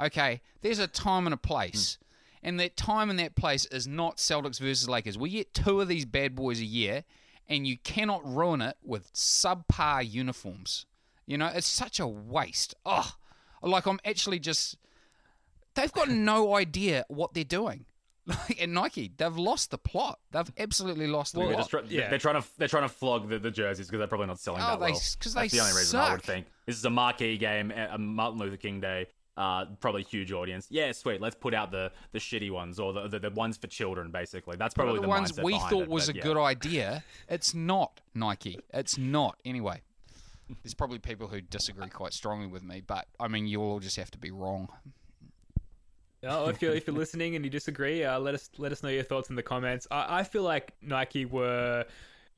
[0.00, 1.96] okay, there's a time and a place.
[2.00, 2.06] Hmm.
[2.44, 5.16] And that time and that place is not Celtics versus Lakers.
[5.16, 7.04] We get two of these bad boys a year,
[7.48, 10.86] and you cannot ruin it with subpar uniforms.
[11.24, 12.74] You know, it's such a waste.
[12.84, 13.12] Oh,
[13.62, 14.76] like I'm actually just.
[15.74, 17.86] They've got no idea what they're doing.
[18.24, 20.20] Like at Nike, they've lost the plot.
[20.30, 21.58] They've absolutely lost the They're, plot.
[21.58, 22.08] just try- yeah.
[22.08, 24.62] they're trying to they're trying to flog the, the jerseys because they're probably not selling
[24.62, 25.00] Oh, that they- well.
[25.18, 27.94] 'cause That's they the only reason I would think this is a marquee game, a
[27.94, 30.66] a Martin Luther King Day, uh, probably huge audience.
[30.70, 31.20] Yeah, sweet.
[31.20, 34.10] Let's put out the the shitty ones or the the, the ones for children.
[34.10, 36.24] Basically, that's probably the, the, ones we thought it, was but a yeah.
[36.24, 37.04] good idea.
[37.28, 38.60] It's not Nike.
[38.72, 39.38] It's not.
[39.44, 39.80] Anyway,
[40.62, 43.96] there's probably people who disagree quite strongly with me, but I mean, you all just
[43.96, 44.68] have to be wrong.
[46.24, 48.90] Oh, if you're if you're listening and you disagree, uh, let us let us know
[48.90, 49.88] your thoughts in the comments.
[49.90, 51.84] I, I feel like Nike were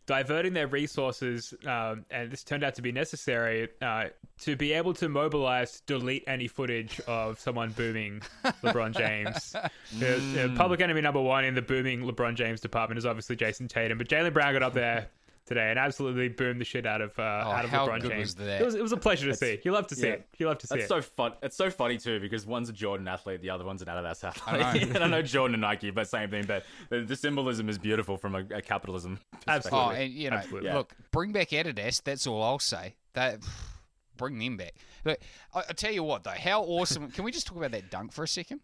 [0.07, 4.05] diverting their resources, um, and this turned out to be necessary uh,
[4.40, 8.23] to be able to mobilize delete any footage of someone booming
[8.62, 9.55] LeBron James.
[9.99, 13.99] The public enemy number one in the booming LeBron James department is obviously Jayson Tatum,
[13.99, 15.09] but Jaylen Brown got up there.
[15.47, 18.29] Today and absolutely boomed the shit out of uh, out of how LeBron good James.
[18.29, 18.63] was that?
[18.63, 19.61] It was it was a pleasure to see.
[19.63, 20.15] You love to see yeah.
[20.15, 20.29] it.
[20.39, 20.89] You love to see That's it.
[20.89, 21.33] so fun.
[21.43, 24.29] It's so funny too because one's a Jordan athlete, the other one's an Adidas I
[24.29, 24.89] athlete.
[24.89, 24.95] know.
[24.95, 26.47] and I know Jordan and Nike, but same thing.
[26.47, 29.19] But the, the symbolism is beautiful from a, a capitalism.
[29.33, 29.73] perspective.
[29.73, 29.97] Absolutely.
[29.97, 30.73] Oh, and you know, Absolutely.
[30.73, 32.03] look, bring back Adidas.
[32.03, 32.95] That's all I'll say.
[33.13, 33.41] That
[34.17, 34.75] bring them back.
[35.05, 35.19] Look,
[35.55, 37.11] I, I tell you what, though, how awesome!
[37.11, 38.61] Can we just talk about that dunk for a second?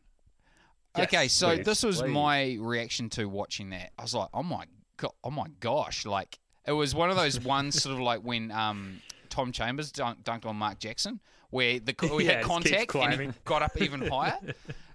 [0.96, 2.10] Yes, okay, so please, this was please.
[2.10, 3.90] my reaction to watching that.
[3.98, 4.64] I was like, oh my
[4.96, 6.06] god, oh my gosh!
[6.06, 6.38] Like
[6.70, 10.46] it was one of those ones, sort of like when um, Tom Chambers dunk, dunked
[10.46, 14.38] on Mark Jackson, where the we Yeah, had contact and he got up even higher.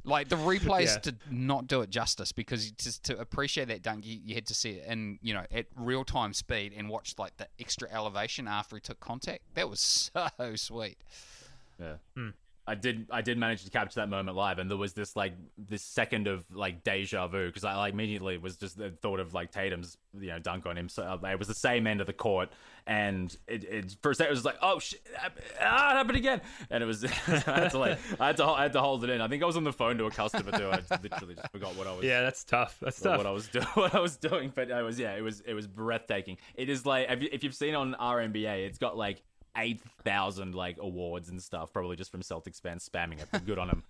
[0.08, 1.00] Like the replays Yeah.
[1.02, 4.54] did not do it justice because just to appreciate that dunk, you, you had to
[4.54, 8.48] see it in you know at real time speed and watch like the extra elevation
[8.48, 9.42] after he took contact.
[9.56, 9.80] That was
[10.38, 11.00] so sweet.
[11.80, 11.96] Yeah.
[12.16, 12.30] Hmm.
[12.68, 15.34] I did I did manage to capture that moment live and there was this like
[15.58, 19.34] this second of like deja vu because I like immediately was just the thought of
[19.34, 22.08] like Tatum's you know dunk on him so uh, it was the same end of
[22.08, 22.50] the court
[22.88, 25.02] and it, it for a second it was like oh shit
[25.62, 28.64] ah it happened again and it was I had to like I had to I
[28.64, 30.52] had to hold it in I think I was on the phone to a customer
[30.58, 32.78] too I just literally just forgot what I was yeah, that's tough.
[32.82, 33.18] That's what, tough.
[33.18, 35.54] what I was doing, what I was doing, but I was yeah, it was it
[35.54, 36.38] was breathtaking.
[36.56, 39.22] It is like if you've seen on RNBA, it's got like
[39.58, 43.28] eight thousand like awards and stuff, probably just from Celtics fans spamming it.
[43.32, 43.84] But good on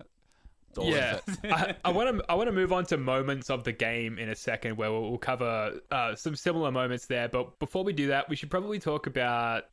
[0.78, 1.20] all Yeah.
[1.46, 4.30] I- I want to I want to move on to moments of the game in
[4.30, 7.28] a second, where we'll, we'll cover uh, some similar moments there.
[7.30, 9.64] But before we do that, we should probably talk about,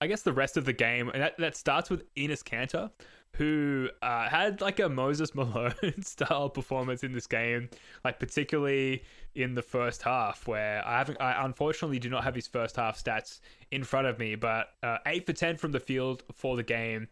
[0.00, 2.90] I guess, the rest of the game, and that, that starts with Enes Kanter,
[3.36, 7.70] who uh, had like a Moses Malone style performance in this game,
[8.04, 9.02] like particularly
[9.34, 13.02] in the first half, where I haven't, I unfortunately do not have his first half
[13.02, 13.40] stats
[13.70, 17.08] in front of me, but uh, eight for ten from the field for the game.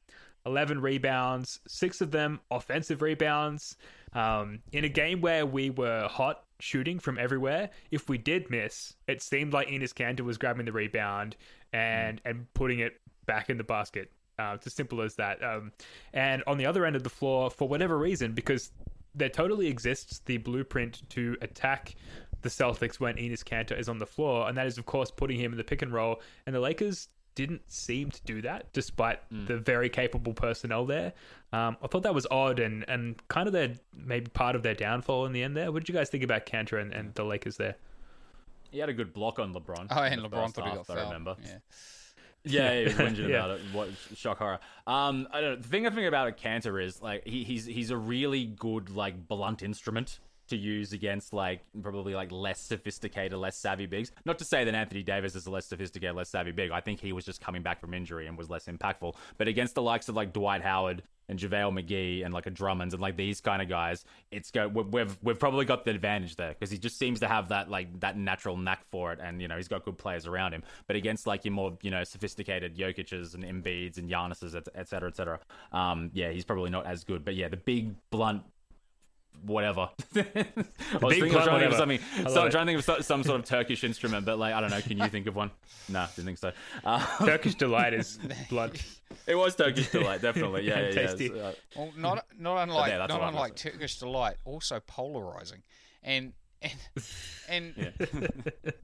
[0.47, 3.77] 11 rebounds, six of them offensive rebounds.
[4.15, 8.95] Um, in a game where we were hot shooting from everywhere, if we did miss,
[9.07, 11.37] it seemed like Enes Kanter was grabbing the rebound
[11.73, 14.11] and and putting it back in the basket.
[14.41, 15.43] Uh, it's as simple as that.
[15.45, 15.73] Um,
[16.13, 18.73] and on the other end of the floor, for whatever reason, because
[19.15, 21.95] there totally exists the blueprint to attack
[22.43, 25.39] the Celtics when Enes Kanter is on the floor, and that is, of course, putting
[25.39, 26.21] him in the pick and roll.
[26.47, 31.13] And the Lakers didn't seem to do that, despite the very capable personnel there.
[31.53, 34.75] Um, I thought that was odd and, and kind of their maybe part of their
[34.75, 35.71] downfall in the end there.
[35.71, 37.77] What did you guys think about Kanter and, and the Lakers there?
[38.71, 39.87] He had a good block on LeBron.
[39.91, 41.37] Oh, and LeBron first thought he half, got I remember.
[41.45, 41.59] Yeah.
[42.45, 43.37] Yeah, was whinging Yeah.
[43.45, 43.61] about it.
[43.73, 44.61] What shock horror.
[44.87, 45.57] Um, I don't know.
[45.57, 48.91] The thing I think about a Kanter is like he, he's he's a really good
[48.91, 50.19] like blunt instrument
[50.51, 54.13] to use against like probably like less sophisticated, less savvy bigs.
[54.25, 56.71] Not to say that Anthony Davis is a less sophisticated, less savvy big.
[56.71, 59.15] I think he was just coming back from injury and was less impactful.
[59.39, 62.93] But against the likes of like Dwight Howard and JaVale McGee and like a Drummonds
[62.93, 66.35] and like these kind of guys, it's go we- we've we've probably got the advantage
[66.37, 69.41] there because he just seems to have that like that natural knack for it, and
[69.41, 70.63] you know he's got good players around him.
[70.89, 74.89] But against like your more you know sophisticated Jokic's and Embiids and Giannis's, et, et
[74.89, 75.39] cetera, et cetera,
[75.73, 77.25] um, yeah, he's probably not as good.
[77.25, 78.43] But yeah, the big blunt.
[79.47, 79.91] Whatever.
[80.15, 81.77] I was big thinking, I was blunt trying to think of whatever.
[81.77, 82.01] something.
[82.19, 84.55] I So love I'm trying to think of some sort of Turkish instrument, but like
[84.55, 84.81] I don't know.
[84.81, 85.51] Can you think of one?
[85.89, 86.53] No, didn't think so.
[86.85, 88.79] Uh, Turkish delight is blood.
[89.27, 90.63] It was Turkish delight, definitely.
[90.63, 91.07] Yeah, And yeah, yeah.
[91.09, 91.29] tasty.
[91.29, 94.79] So, uh, Well, not not unlike yeah, not what I'm unlike gonna Turkish delight, also
[94.87, 95.63] polarizing,
[96.05, 96.77] and and
[97.49, 97.75] and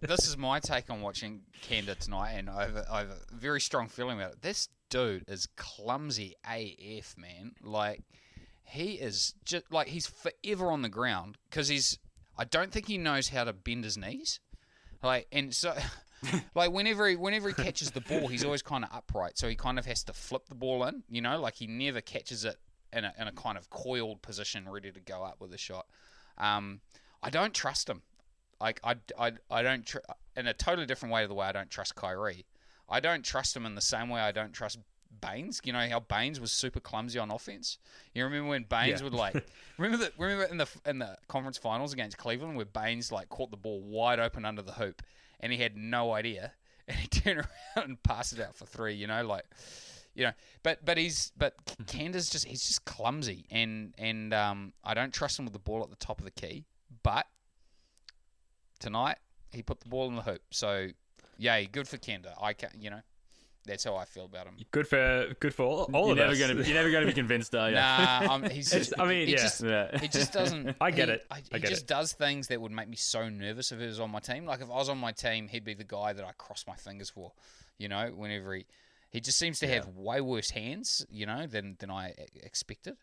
[0.01, 3.19] this is my take on watching Kenda tonight, and I have, a, I have a
[3.35, 4.43] very strong feeling about it.
[4.43, 7.53] This dude is clumsy AF, man.
[7.63, 8.03] Like
[8.67, 11.99] he is just like he's forever on the ground because he's.
[12.39, 14.41] I don't think he knows how to bend his knees,
[15.03, 15.75] like and so.
[16.55, 19.55] like whenever he whenever he catches the ball, he's always kind of upright, so he
[19.55, 21.05] kind of has to flip the ball in.
[21.09, 22.57] You know, like he never catches it
[22.93, 25.87] in a, in a kind of coiled position, ready to go up with a shot.
[26.39, 26.81] Um,
[27.23, 28.03] I don't trust him.
[28.61, 29.99] Like I, I, I don't tr-
[30.37, 32.47] in a totally different way to the way I don't trust Kyrie.
[32.89, 34.79] I don't trust him in the same way I don't trust
[35.21, 35.61] Baynes.
[35.65, 37.79] You know how Baynes was super clumsy on offense.
[38.15, 39.05] You remember when Baynes Yeah.
[39.05, 39.45] would like
[39.79, 43.51] remember that remember in the in the conference finals against Cleveland where Baynes like caught
[43.51, 45.03] the ball wide open under the hoop
[45.41, 46.53] and he had no idea
[46.89, 48.95] and he turned around and passed it out for three.
[48.95, 49.45] You know like
[50.15, 51.55] you know, but but he's but
[51.87, 55.83] Canda's just he's just clumsy and and um, I don't trust him with the ball
[55.83, 56.65] at the top of the key.
[57.03, 57.27] But
[58.79, 59.17] tonight
[59.51, 60.89] he put the ball in the hoop, so
[61.39, 62.33] yay, good for Kenda.
[62.41, 63.01] I can you know,
[63.67, 64.55] that's how I feel about him.
[64.71, 66.39] Good for good for all, all you're of never us.
[66.41, 67.75] gonna, be, you're never gonna be convinced, are you?
[67.75, 68.95] Nah, um, he's just.
[68.99, 69.39] I mean, he yeah.
[69.39, 69.99] just, Yeah.
[69.99, 70.77] he just doesn't.
[70.81, 71.27] I get he- it.
[71.31, 71.89] I he get just it.
[71.89, 74.47] does things that would make me so nervous if he was on my team.
[74.47, 76.77] Like if I was on my team, he'd be the guy that I cross my
[76.77, 77.33] fingers for.
[77.79, 78.65] You know, whenever he,
[79.11, 81.05] he just seems to have way worse hands.
[81.11, 82.97] You know, than than I expected.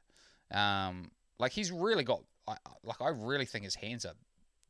[0.51, 2.21] Um, like he's really got.
[2.47, 4.13] I, I- like I really think his hands are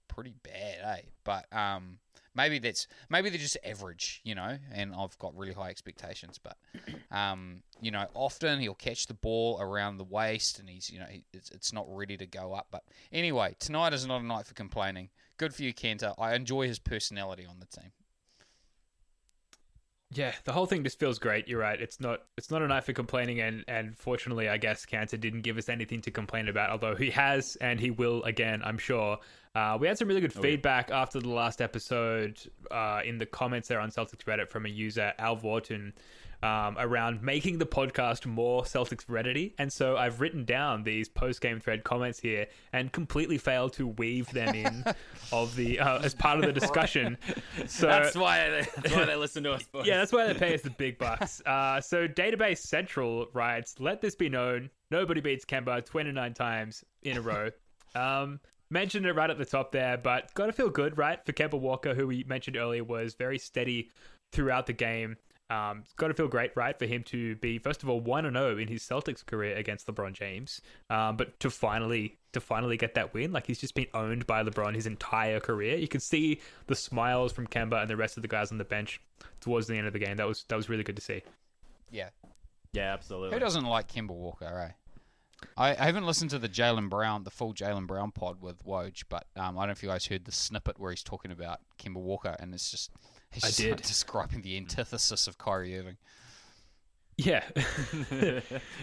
[0.08, 1.01] pretty bad, eh?
[1.23, 1.97] But um,
[2.36, 4.58] maybe that's maybe they're just average, you know.
[4.72, 6.58] And I've got really high expectations, but
[7.12, 11.08] um, you know, often he'll catch the ball around the waist, and he's you know
[11.10, 12.67] he, it's, it's not ready to go up.
[12.72, 15.10] But anyway, tonight is not a night for complaining.
[15.38, 16.13] Good for you, Kenta.
[16.17, 17.91] I enjoy his personality on the team.
[20.15, 21.48] Yeah, the whole thing just feels great.
[21.48, 21.80] You're right.
[21.80, 25.41] It's not it's not a night for complaining, and and fortunately, I guess Kanter didn't
[25.41, 26.69] give us anything to complain about.
[26.69, 29.17] Although he has, and he will again, I'm sure.
[29.56, 32.39] Uh, we had some really good feedback after the last episode
[32.72, 35.94] uh, in the comments there on Celtics Reddit from a user Al Vorton
[36.42, 41.39] um, around making the podcast more Celtics Reddity, and so I've written down these post
[41.39, 44.84] game thread comments here and completely failed to weave them in
[45.32, 47.18] of the uh, as part of the discussion.
[47.68, 49.63] So That's why they, that's why they listen to us.
[49.63, 49.86] boys.
[49.86, 51.42] yeah, that's why they pay us the big bucks.
[51.54, 57.18] Uh, so Database Central writes, "Let this be known: nobody beats Kemba 29 times in
[57.18, 57.52] a row."
[57.96, 58.39] Um,
[58.73, 61.23] mentioned it right at the top there, but got to feel good, right?
[61.25, 63.89] For Kemba Walker, who we mentioned earlier was very steady
[64.33, 65.15] throughout the game.
[65.49, 68.25] Um, it's got to feel great, right, for him to be first of all one
[68.25, 72.75] and zero in his Celtics career against LeBron James, um, but to finally to finally
[72.75, 75.77] get that win, like he's just been owned by LeBron his entire career.
[75.77, 78.63] You can see the smiles from Kemba and the rest of the guys on the
[78.63, 78.99] bench
[79.41, 80.17] towards the end of the game.
[80.17, 81.21] That was that was really good to see.
[81.91, 82.09] Yeah,
[82.71, 83.36] yeah, absolutely.
[83.36, 84.71] who doesn't like Kemba Walker, eh?
[85.58, 89.03] I, I haven't listened to the Jaylen Brown, the full Jaylen Brown pod with Woj,
[89.10, 91.60] but um, I don't know if you guys heard the snippet where he's talking about
[91.79, 92.91] Kemba Walker, and it's just
[93.32, 93.75] he's just did.
[93.82, 95.97] describing the antithesis of Kyrie Irving.
[97.17, 97.43] Yeah,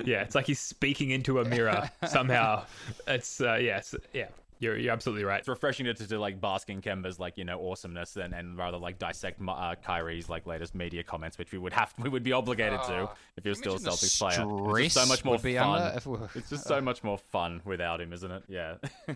[0.04, 0.22] yeah.
[0.22, 2.64] It's like he's speaking into a mirror somehow.
[3.08, 4.28] It's uh, yeah, it's, yeah.
[4.60, 5.40] You're you're absolutely right.
[5.40, 8.56] it's refreshing to, to, to like bask in Kemba's like you know awesomeness and, and
[8.56, 12.22] rather like dissect uh, Kyrie's like latest media comments, which we would have we would
[12.22, 14.84] be obligated to if he was still a Imagine Celtics player.
[14.84, 15.82] It's so much more would fun.
[15.82, 18.44] under if It's just so much more fun without him, isn't it?
[18.48, 18.74] Yeah.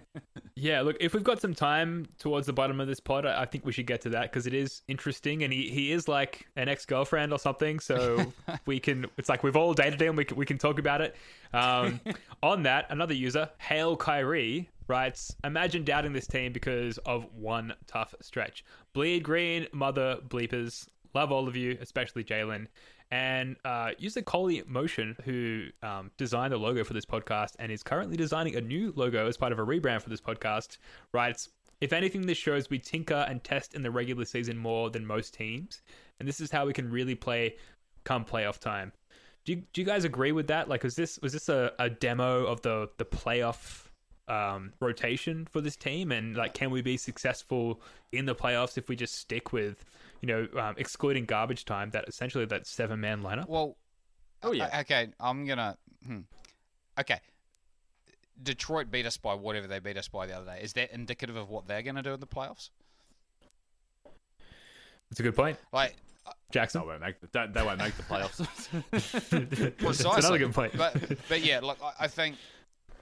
[0.57, 3.45] Yeah, look, if we've got some time towards the bottom of this pod, I I
[3.45, 6.47] think we should get to that because it is interesting, and he, he is like
[6.55, 7.81] an ex girlfriend or something.
[7.81, 8.33] So
[8.67, 10.15] we can, it's like we've all dated him.
[10.15, 11.17] We can, we can talk about it.
[11.53, 12.01] Um,
[12.43, 18.15] on that, another user, Hail Kyrie, writes, "Imagine doubting this team because of one tough
[18.21, 18.65] stretch.
[18.93, 20.89] Bleed green, mother bleepers.
[21.15, 22.67] Love all of you, especially Jaylen."
[23.11, 27.83] And uh, user Coley Motion, who um, designed the logo for this podcast and is
[27.83, 30.79] currently designing a new logo as part of a rebrand for this podcast,
[31.13, 35.07] writes If anything, this shows we tinker and test in the regular season more than
[35.07, 35.83] most teams.
[36.19, 37.57] And this is how we can really play
[38.05, 38.93] come playoff time.
[39.45, 40.69] Do you, do you guys agree with that?
[40.69, 43.84] Like, was this was this a, a demo of the the playoff
[44.29, 46.13] um, rotation for this team?
[46.13, 47.81] And like, can we be successful
[48.13, 49.85] in the playoffs if we just stick with,
[50.21, 53.49] you know, um, excluding garbage time, that essentially that seven man lineup?
[53.49, 53.77] Well,
[54.43, 54.69] Oh, yeah.
[54.75, 55.77] o- Okay, I'm gonna.
[56.07, 56.19] Hmm.
[57.01, 57.19] Okay,
[58.43, 60.59] Detroit beat us by whatever they beat us by the other day.
[60.63, 62.69] Is that indicative of what they're gonna do in the playoffs?
[65.11, 65.95] That's a good point, Like,
[66.51, 66.81] Jackson.
[66.83, 68.37] They won't make the, they- they won't make the playoffs.
[68.91, 70.19] That's precisely.
[70.19, 70.77] another good point.
[70.77, 70.95] But
[71.29, 72.37] but yeah, look, I, I think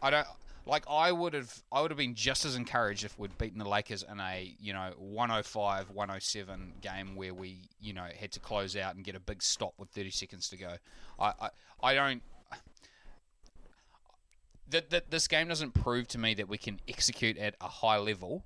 [0.02, 0.26] I don't.
[0.66, 3.68] Like I would have I would have been just as encouraged if we'd beaten the
[3.68, 8.76] Lakers in a you know 105 107 game where we you know had to close
[8.76, 10.74] out and get a big stop with 30 seconds to go.
[11.18, 11.48] I I,
[11.82, 12.22] I don't.
[14.70, 17.98] That, that this game doesn't prove to me that we can execute at a high
[17.98, 18.42] level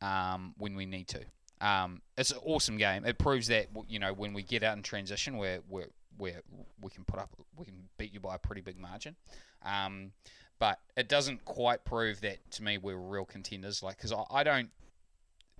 [0.00, 1.20] um, when we need to.
[1.60, 3.04] Um, it's an awesome game.
[3.04, 6.40] It proves that you know when we get out in transition, we're, we're, we're
[6.80, 9.16] we can put up we can beat you by a pretty big margin.
[9.62, 10.12] Um,
[10.58, 13.82] but it doesn't quite prove that to me we're real contenders.
[13.82, 14.70] Like because I, I don't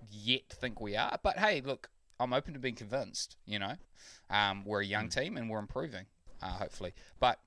[0.09, 1.19] yet think we are.
[1.21, 3.37] But hey, look, I'm open to being convinced.
[3.45, 3.73] You know,
[4.29, 6.05] um, we're a young team and we're improving,
[6.41, 6.93] uh, hopefully.
[7.19, 7.39] But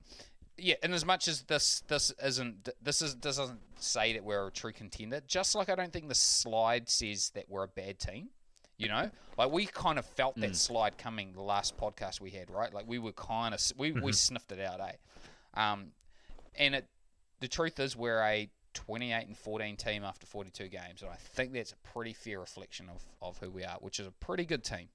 [0.57, 4.47] yeah, and as much as this this isn't this is this doesn't say that we're
[4.47, 5.21] a true contender.
[5.27, 8.29] Just like I don't think the slide says that we're a bad team.
[8.77, 12.49] You know, like we kind of felt that slide coming the last podcast we had,
[12.49, 12.73] right?
[12.73, 14.93] Like we were kind of we, we sniffed it out, eh?
[15.53, 15.91] Um,
[16.55, 16.87] and it
[17.41, 21.53] the truth is we're a 28 and 14 team after 42 games, and I think
[21.53, 24.63] that's a pretty fair reflection of, of who we are, which is a pretty good
[24.63, 24.87] team.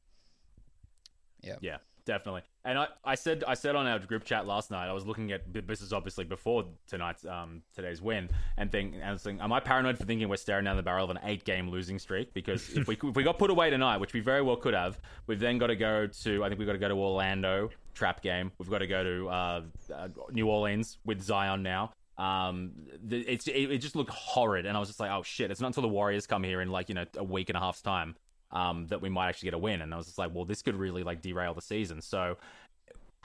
[1.42, 1.56] Yeah.
[1.61, 2.42] Yeah, definitely.
[2.64, 5.30] And I, I said I said on our group chat last night, I was looking
[5.32, 9.42] at this is obviously before tonight's um today's win, and think and I was thinking,
[9.42, 11.98] am I paranoid for thinking we're staring down the barrel of an eight game losing
[11.98, 12.32] streak?
[12.32, 14.98] Because if we if we got put away tonight, which we very well could have,
[15.26, 18.22] we've then got to go to I think we've got to go to Orlando trap
[18.22, 18.50] game.
[18.59, 19.62] We've got to go to uh,
[19.94, 21.92] uh, New Orleans with Zion now.
[22.18, 25.50] Um, the, it's it, it just looked horrid, and I was just like, oh shit!
[25.50, 27.61] It's not until the Warriors come here in like you know a week and a
[27.61, 28.16] half's time
[28.50, 29.83] um, that we might actually get a win.
[29.83, 32.00] And I was just like, well, this could really like derail the season.
[32.00, 32.37] So,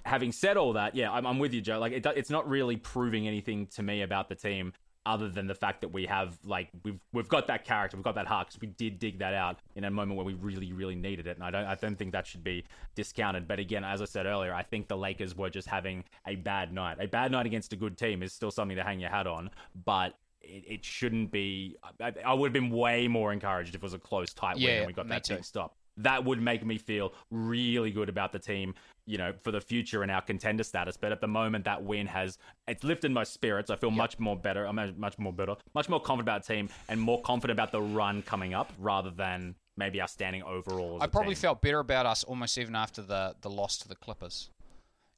[0.05, 1.79] having said all that, yeah, I'm, I'm with you, Joe.
[1.79, 4.73] Like, it, it's not really proving anything to me about the team
[5.05, 8.15] other than the fact that we have like we've we've got that character, we've got
[8.15, 10.95] that heart because we did dig that out in a moment where we really really
[10.95, 12.63] needed it, and I don't I don't think that should be
[12.95, 13.47] discounted.
[13.47, 16.73] But again, as I said earlier, I think the Lakers were just having a bad
[16.73, 16.97] night.
[16.99, 19.49] A bad night against a good team is still something to hang your hat on,
[19.85, 20.15] but.
[20.43, 21.77] It, it shouldn't be.
[21.99, 24.69] I, I would have been way more encouraged if it was a close, tight win
[24.69, 25.37] and we got that too.
[25.43, 25.75] stop.
[25.97, 28.73] That would make me feel really good about the team,
[29.05, 30.97] you know, for the future and our contender status.
[30.97, 33.69] But at the moment, that win has it's lifted my spirits.
[33.69, 34.65] I feel much more better.
[34.65, 37.81] I'm much more better, much more confident about the team, and more confident about the
[37.81, 40.99] run coming up rather than maybe our standing overall.
[41.01, 41.41] I probably team.
[41.41, 44.49] felt better about us almost even after the, the loss to the Clippers.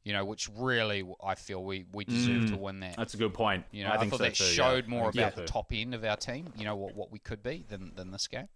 [0.03, 2.59] You know, which really I feel we, we deserve to mm.
[2.59, 2.97] win that.
[2.97, 3.63] that's a good point.
[3.71, 5.71] You know, I I, think thought so that too, showed I more about the top
[5.71, 6.51] end of our team.
[6.57, 8.49] You know what what we could be than than this game.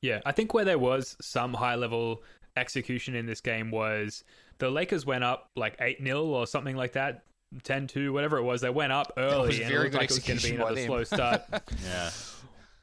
[0.00, 2.22] Yeah, I think where there was some high level
[2.56, 4.24] execution in this game was
[4.58, 7.24] the Lakers went up like 8 0 or something like that,
[7.62, 8.60] 10 2, whatever it was.
[8.60, 10.56] They went up early and very it looked good like it was going to be
[10.56, 10.86] execution by another them.
[10.86, 11.42] slow start.
[11.84, 12.10] Yeah.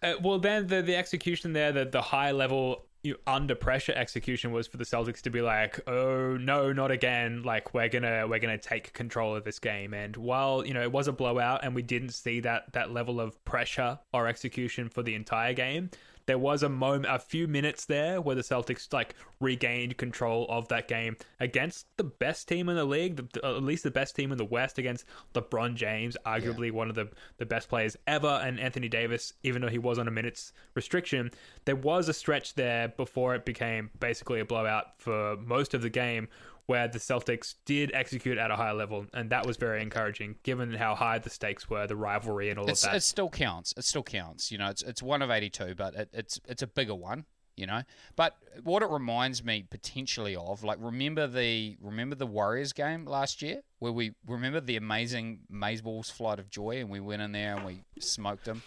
[0.03, 4.51] Uh, well, then the the execution there, the the high level you, under pressure execution
[4.51, 7.43] was for the Celtics to be like, oh no, not again!
[7.43, 9.93] Like we're gonna we're gonna take control of this game.
[9.93, 13.19] And while you know it was a blowout, and we didn't see that that level
[13.19, 15.89] of pressure or execution for the entire game.
[16.25, 20.67] There was a moment, a few minutes there where the Celtics like regained control of
[20.69, 24.31] that game against the best team in the league, the, at least the best team
[24.31, 28.59] in the West against LeBron James, arguably one of the, the best players ever, and
[28.59, 31.31] Anthony Davis, even though he was on a minutes restriction.
[31.65, 35.89] There was a stretch there before it became basically a blowout for most of the
[35.89, 36.27] game
[36.65, 40.73] where the Celtics did execute at a high level, and that was very encouraging given
[40.73, 42.97] how high the stakes were, the rivalry, and all It's, of that.
[42.97, 43.73] it still counts.
[43.78, 44.52] It still counts.
[44.52, 47.26] You know, it's it's one of eighty two, but it, it's it's a bigger one.
[47.56, 47.84] You know,
[48.15, 53.43] but what it reminds me potentially of, like, remember the remember the Warriors game last
[53.43, 57.56] year, where we remember the amazing Mazeballs flight of joy, and we went in there
[57.56, 58.63] and we smoked them.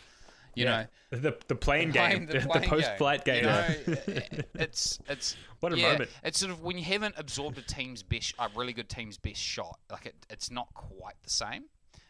[0.56, 3.44] You know, the the plane game, Playing the, post flight game.
[3.44, 3.66] You know,
[4.54, 6.10] it's it's What a yeah, moment.
[6.22, 9.40] It's sort of when you haven't absorbed a team's best, a really good team's best
[9.40, 9.78] shot.
[9.90, 11.64] Like it, it's not quite the same,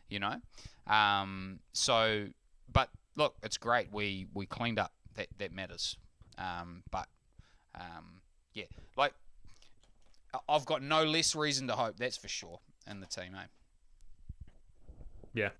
[0.08, 0.36] you know.
[0.86, 2.26] Um, so,
[2.72, 3.92] but look, it's great.
[3.92, 4.92] We we cleaned up.
[5.14, 5.96] That that matters.
[6.38, 7.08] Um, but
[7.74, 8.20] um,
[8.54, 8.64] yeah,
[8.96, 9.14] like
[10.48, 11.96] I've got no less reason to hope.
[11.96, 13.46] That's for sure in the team, eh?
[15.34, 15.50] Yeah.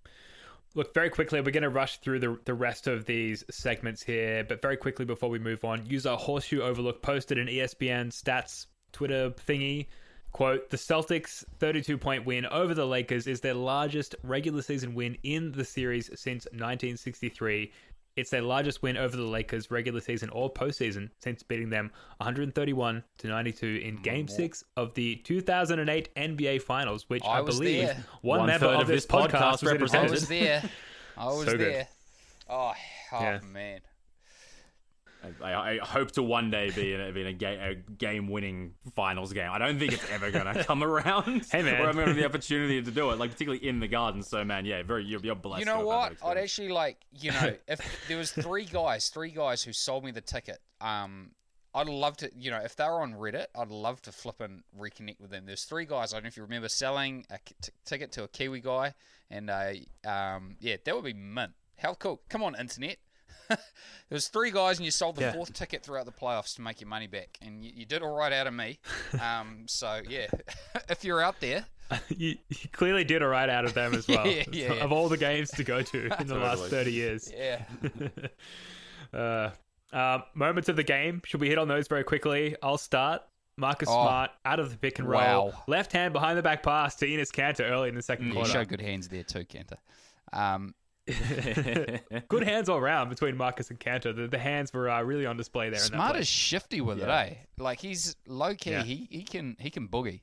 [0.76, 4.44] Look, very quickly, we're going to rush through the, the rest of these segments here,
[4.44, 9.30] but very quickly before we move on, user Horseshoe Overlook posted an ESPN stats Twitter
[9.30, 9.86] thingy.
[10.32, 15.16] Quote, the Celtics' 32 point win over the Lakers is their largest regular season win
[15.22, 17.72] in the series since 1963.
[18.16, 23.04] It's their largest win over the Lakers regular season or postseason since beating them 131
[23.18, 28.04] to 92 in Game Six of the 2008 NBA Finals, which I, I believe there.
[28.22, 30.08] one, One member of of this this podcast podcast was in represented.
[30.08, 30.62] I was there.
[31.16, 31.60] I was So good.
[31.60, 31.88] there.
[32.48, 32.72] Oh,
[33.12, 33.40] oh Yeah.
[33.52, 33.80] man.
[35.42, 38.74] I, I hope to one day be in a, be in a, ga- a game-winning
[38.94, 39.50] finals game.
[39.50, 41.46] I don't think it's ever gonna come around.
[41.50, 41.80] Hey, man.
[41.80, 44.22] where I'm gonna have the opportunity to do it, like particularly in the garden.
[44.22, 45.60] So man, yeah, very you're, you're blessed.
[45.60, 46.14] You know what?
[46.24, 50.10] I'd actually like, you know, if there was three guys, three guys who sold me
[50.10, 50.58] the ticket.
[50.80, 51.30] Um,
[51.74, 54.62] I'd love to, you know, if they were on Reddit, I'd love to flip and
[54.78, 55.44] reconnect with them.
[55.44, 56.14] There's three guys.
[56.14, 58.94] I don't know if you remember selling a t- ticket to a Kiwi guy,
[59.30, 59.72] and uh,
[60.08, 61.52] um, yeah, that would be mint.
[61.76, 62.22] How cool!
[62.30, 62.96] Come on, internet.
[63.48, 63.58] there
[64.10, 65.32] was three guys, and you sold the Yeah.
[65.32, 68.14] fourth ticket throughout the playoffs to make your money back, and you, you did all
[68.16, 68.78] right out of me.
[69.20, 70.26] Um, so yeah,
[70.88, 71.64] if you're out there,
[72.08, 74.26] you, you clearly did all right out of them as well.
[74.26, 74.84] Yeah, yeah, yeah.
[74.84, 77.32] Of all the games to go to in the last 30 years.
[77.36, 77.64] yeah.
[79.12, 79.50] Uh,
[79.92, 81.22] um, moments of the game.
[81.24, 82.56] Should we hit on those very quickly?
[82.62, 83.22] I'll start.
[83.56, 83.92] Marcus Oh.
[83.92, 85.20] Smart out of the pick and roll.
[85.50, 85.62] Wow.
[85.66, 88.50] Left hand behind the back pass to Enes Kanter early in the second You quarter.
[88.50, 89.78] showed good hands there too, Kanter.
[90.32, 90.74] Um,
[92.28, 94.14] Good hands all round between Marcus and Kanter.
[94.14, 95.78] The, the hands were uh, really on display there.
[95.78, 96.20] in that Smart play.
[96.20, 97.04] is shifty with Yeah.
[97.22, 97.34] it, eh?
[97.58, 98.70] Like he's low key.
[98.70, 98.82] Yeah.
[98.82, 100.22] He he can he can boogie.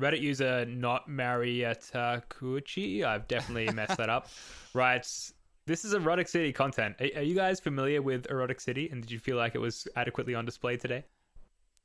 [0.00, 3.04] Reddit user not Marietta Kuchi.
[3.04, 4.28] I've definitely messed that up.
[4.74, 5.32] Writes,
[5.66, 6.96] this is erotic city content.
[7.00, 8.88] Are, are you guys familiar with erotic city?
[8.90, 11.04] And did you feel like it was adequately on display today?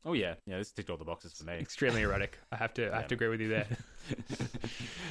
[0.05, 1.53] Oh yeah, yeah, this ticked all the boxes for me.
[1.59, 2.37] Extremely erotic.
[2.51, 2.93] I have to.
[2.93, 3.67] I have to agree with you there.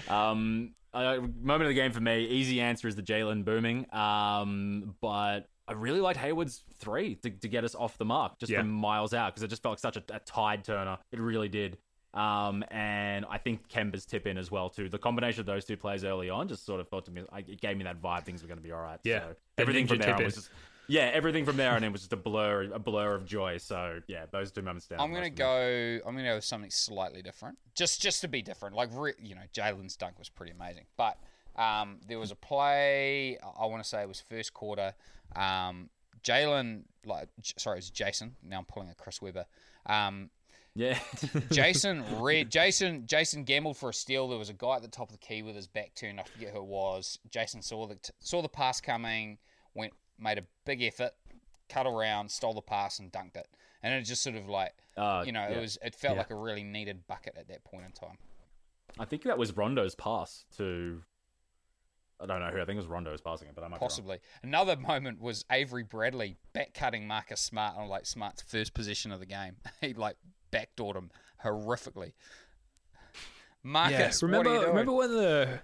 [0.08, 2.24] Um, uh, moment of the game for me.
[2.26, 3.92] Easy answer is the Jaylen booming.
[3.92, 8.52] Um, but I really liked Hayward's three to, to get us off the mark just
[8.52, 8.60] Yeah.
[8.60, 10.98] from miles out because it just felt like such a, a tide turner.
[11.12, 11.78] It really did.
[12.14, 14.88] Um, and I think Kemba's tip in as well too.
[14.88, 17.48] The combination of those two plays early on just sort of felt to me, like,
[17.48, 18.24] it gave me that vibe.
[18.24, 18.98] Things were going to be all right.
[19.04, 19.20] Yeah.
[19.20, 20.50] So everything from there was just.
[20.88, 23.58] Yeah, everything from there on in was just a blur, a blur of joy.
[23.58, 25.00] So yeah, those two moments down.
[25.00, 25.98] I'm gonna go.
[26.06, 28.76] I'm gonna go with something slightly different, just just to be different.
[28.76, 31.18] Like re, you know, Jaylen's dunk was pretty amazing, but
[31.56, 33.38] um, there was a play.
[33.58, 34.94] I want to say it was first quarter.
[35.34, 35.90] Um,
[36.22, 38.32] Jalen, like J- sorry, it was Jayson.
[38.42, 39.46] Now I'm pulling a Chris Webber.
[39.86, 40.30] Um,
[40.74, 40.98] Yeah.
[41.50, 44.28] Jayson read Jayson Jayson gambled for a steal.
[44.28, 46.20] There was a guy at the top of the key with his back turned.
[46.20, 47.18] I forget who it was.
[47.30, 49.38] Jayson saw the saw the pass coming,
[49.74, 51.12] went made a big effort,
[51.68, 53.46] cut around, stole the pass and dunked it.
[53.82, 55.56] And it just sort of like Uh, you know, yeah.
[55.56, 56.20] it was it felt Yeah.
[56.20, 58.18] like a really needed bucket at that point in time.
[58.98, 61.02] I think that was Rondo's pass to.
[62.18, 62.56] I don't know who.
[62.62, 63.88] I think it was Rondo's passing it, but I might be wrong.
[63.90, 64.20] Possibly.
[64.42, 69.20] Another moment was Avery Bradley back cutting Marcus Smart on like Smart's first possession of
[69.20, 69.56] the game.
[69.82, 70.16] he like
[70.50, 71.10] backdoored him
[71.44, 72.12] horrifically.
[73.62, 74.70] Marcus, remember, what are you doing?
[74.70, 75.60] remember when the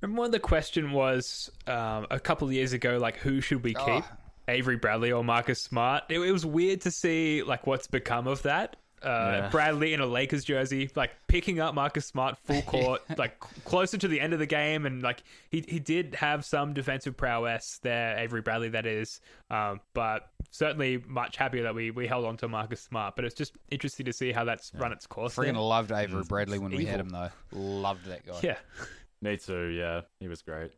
[0.00, 3.74] remember when the question was um, a couple of years ago, like who should we
[3.74, 4.04] keep, Oh.
[4.48, 6.04] Avery Bradley or Marcus Smart?
[6.08, 8.76] It, it was weird to see like what's become of that.
[9.02, 9.48] Uh, Yeah.
[9.50, 14.06] Bradley in a Lakers jersey, like picking up Marcus Smart full court, like closer to
[14.06, 18.16] the end of the game, and like he he did have some defensive prowess there,
[18.18, 19.20] Avery Bradley, that is,
[19.50, 23.16] um, but certainly much happier that we we held on to Marcus Smart.
[23.16, 25.34] But it's just interesting to see how that's run its course.
[25.34, 27.30] Freaking loved Avery Bradley when we had him though.
[27.50, 28.38] Loved that guy.
[28.44, 28.56] yeah.
[29.22, 29.68] Too.
[29.68, 30.72] Yeah, he was great.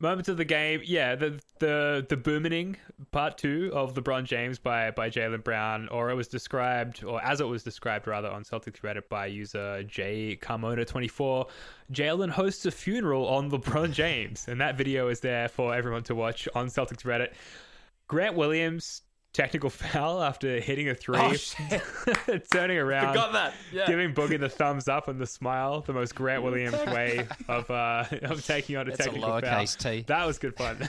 [0.00, 2.76] Moments of the game, yeah, the the the booming
[3.12, 7.40] part two of LeBron James by by Jaylen Brown, or it was described, or as
[7.40, 11.46] it was described rather on Celtics Reddit by user J Carmona twenty four.
[11.92, 16.16] Jaylen hosts a funeral on LeBron James, and that video is there for everyone to
[16.16, 17.32] watch on Celtics Reddit.
[18.08, 19.02] Grant Williams
[19.32, 21.34] technical foul after hitting a three, Oh,
[22.52, 23.54] turning around, Forgot that.
[23.72, 23.86] Yeah.
[23.86, 28.04] giving Boogie the thumbs up and the smile, the most Grant Williams way of uh,
[28.22, 29.92] of taking on a That's a technical lowercase foul.
[29.92, 30.04] t.
[30.06, 30.88] That was good fun.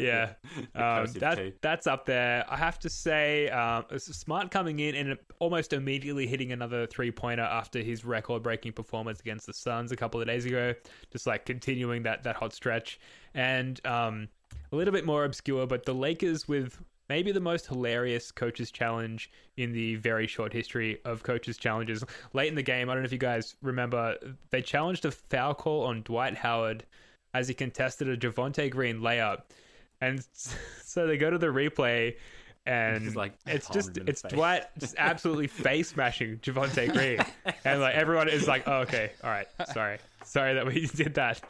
[0.00, 0.32] yeah,
[0.74, 2.44] um, that that's up there.
[2.48, 7.42] I have to say, um, Smart coming in and almost immediately hitting another three pointer
[7.44, 10.74] after his record breaking performance against the Suns a couple of days ago.
[11.12, 12.98] Just like continuing that that hot stretch,
[13.34, 14.28] and um,
[14.72, 16.78] a little bit more obscure, but the Lakers with
[17.08, 22.04] maybe the most hilarious coaches challenge in the very short history of coaches challenges.
[22.32, 24.16] Late in the game, I don't know if you guys remember,
[24.50, 26.84] they challenged a foul call on Dwight Howard
[27.34, 29.42] as he contested a Javonte Green layup.
[30.00, 32.16] And so they go to the replay
[32.66, 34.32] and like, it's just it's face.
[34.32, 37.18] Dwight just absolutely face smashing Javonte Green.
[37.64, 39.98] And like everyone is like, oh, okay, all right, sorry.
[40.24, 41.40] Sorry that we did that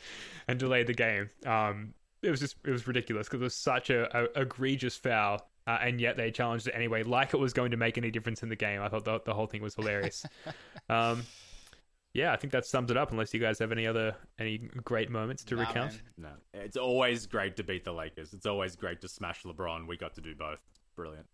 [0.47, 1.31] and delayed the game.
[1.47, 5.49] Um it was just it was ridiculous because it was such a, a egregious foul,
[5.67, 8.43] uh, and yet they challenged it anyway, like it was going to make any difference
[8.43, 8.81] in the game.
[8.83, 10.25] I thought the, the whole thing was hilarious.
[10.89, 11.23] um,
[12.15, 13.11] yeah, I think that sums it up.
[13.13, 16.01] Unless you guys have any other any great moments to Nah, recount.
[16.17, 16.33] man.
[16.55, 18.33] No, it's always great to beat the Lakers.
[18.33, 19.87] It's always great to smash LeBron.
[19.87, 20.61] We got to do both.
[20.97, 21.27] Brilliant.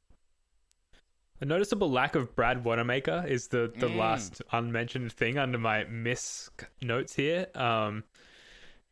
[1.41, 3.97] A noticeable lack of Brad Wanamaker is the, the Mm.
[3.97, 7.47] last unmentioned thing under my miss notes here.
[7.57, 8.05] Um,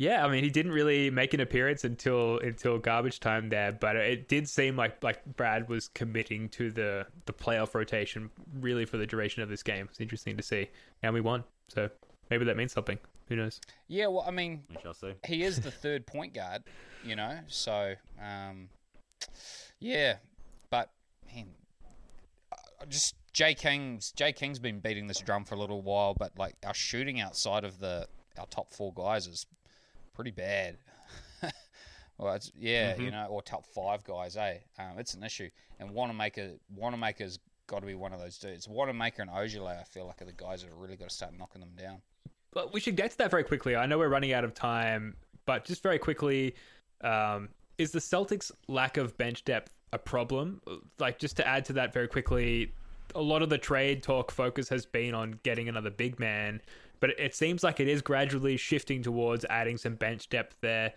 [0.00, 3.96] Yeah, I mean, he didn't really make an appearance until until garbage time there, but
[3.96, 8.30] it did seem like like Brad was committing to the the playoff rotation
[8.60, 9.88] really for the duration of this game.
[9.90, 10.70] It's interesting to see,
[11.02, 11.44] and we won.
[11.68, 11.90] So
[12.30, 12.98] maybe that means something.
[13.28, 13.60] Who knows?
[13.88, 15.12] Yeah, well, I mean, We shall see.
[15.26, 16.62] he is the third point guard,
[17.04, 17.38] you know.
[17.46, 18.70] So, um,
[19.80, 20.14] yeah,
[20.70, 20.88] but
[21.30, 21.48] man,
[22.88, 26.54] just Jay King's Jay King's been beating this drum for a little while, but like
[26.64, 29.44] our shooting outside of the our top four guys is
[30.20, 30.76] pretty bad.
[32.18, 34.58] well, it's yeah, you know, or top five guys, eh?
[34.78, 35.48] Um, it's an issue,
[35.78, 38.68] and Wanamaker Wanamaker's got to be one of those dudes.
[38.68, 41.32] Wanamaker and Ojeleye, I feel like are the guys that have really got to start
[41.38, 42.02] knocking them down.
[42.52, 43.76] But we should get to that very quickly.
[43.76, 45.16] I know we're running out of time,
[45.46, 46.54] but just very quickly,
[47.00, 47.48] um,
[47.78, 50.60] is the Celtics' lack of bench depth a problem?
[50.98, 52.72] Like, just to add to that very quickly,
[53.14, 56.60] a lot of the trade talk focus has been on getting another big man,
[57.00, 60.92] but it seems like it is gradually shifting towards adding some bench depth there.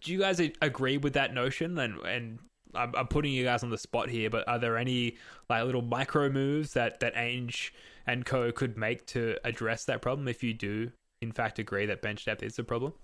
[0.00, 1.78] Do you guys agree with that notion?
[1.78, 2.38] And and
[2.74, 5.16] I'm, I'm putting you guys on the spot here, but are there any
[5.48, 7.70] like little micro moves that that Ainge
[8.06, 10.28] and Co could make to address that problem?
[10.28, 12.94] If you do, in fact, agree that bench depth is a problem.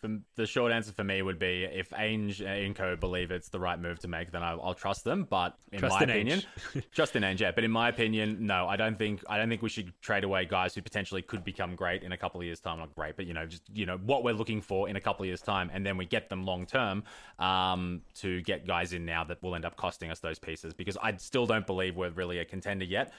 [0.00, 3.58] For, the short answer for me would be if Ainge and Co believe it's the
[3.58, 5.26] right move to make, then I'll, I'll trust them.
[5.28, 6.42] But in Trust my in opinion,
[6.92, 7.50] just in Ainge, yeah.
[7.50, 10.44] But in my opinion, no, I don't think I don't think we should trade away
[10.44, 12.78] guys who potentially could become great in a couple of years' time.
[12.78, 15.24] Not great, but you know, just you know what we're looking for in a couple
[15.24, 17.02] of years' time, and then we get them long term
[17.38, 20.74] um, to get guys in now that will end up costing us those pieces.
[20.74, 23.12] Because I still don't believe we're really a contender yet.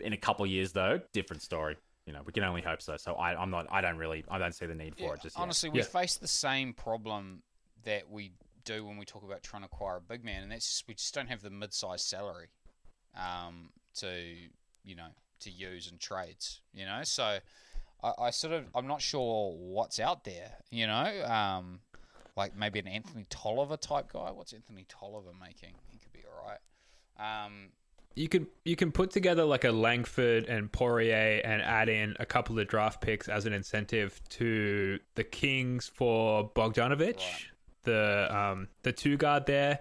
[0.00, 1.76] In a couple of years, though, different story.
[2.06, 2.96] You know, we can only hope so.
[2.96, 3.66] So I, I'm not.
[3.70, 4.24] I don't really.
[4.28, 5.42] I don't see the need for Yeah, it just yet.
[5.42, 5.84] honestly, we Yeah.
[5.84, 7.42] face the same problem
[7.84, 8.32] that we
[8.64, 10.94] do when we talk about trying to acquire a big man, and that's just, we
[10.94, 12.48] just don't have the mid-sized salary
[13.16, 14.34] um, to
[14.84, 15.08] you know
[15.40, 16.60] to use in trades.
[16.72, 17.38] You know, so
[18.02, 20.54] I, I sort of I'm not sure what's out there.
[20.70, 21.80] You know, um,
[22.36, 24.30] like maybe an Anthony Tolliver type guy.
[24.32, 25.74] What's Anthony Tolliver making?
[25.88, 26.58] He could be all right.
[27.46, 27.68] Um,
[28.14, 32.26] You can you can put together like a Langford and Poirier and add in a
[32.26, 37.44] couple of draft picks as an incentive to the Kings for Bogdanovich, Right.
[37.84, 39.78] the um the two guard there.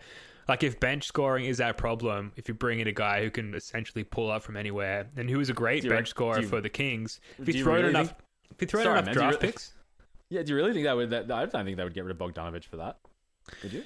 [0.47, 3.53] Like if bench scoring is that problem, if you bring in a guy who can
[3.53, 6.61] essentially pull up from anywhere, and who is a great bench rec- scorer you- for
[6.61, 8.19] the Kings, if you you throw really enough, think-
[8.51, 9.73] if you throw Sorry, enough man, draft re- picks,
[10.29, 11.09] Yeah, do you really think that would?
[11.09, 12.97] That, I don't think that would get rid of Bogdanovich for that.
[13.63, 13.83] Would you?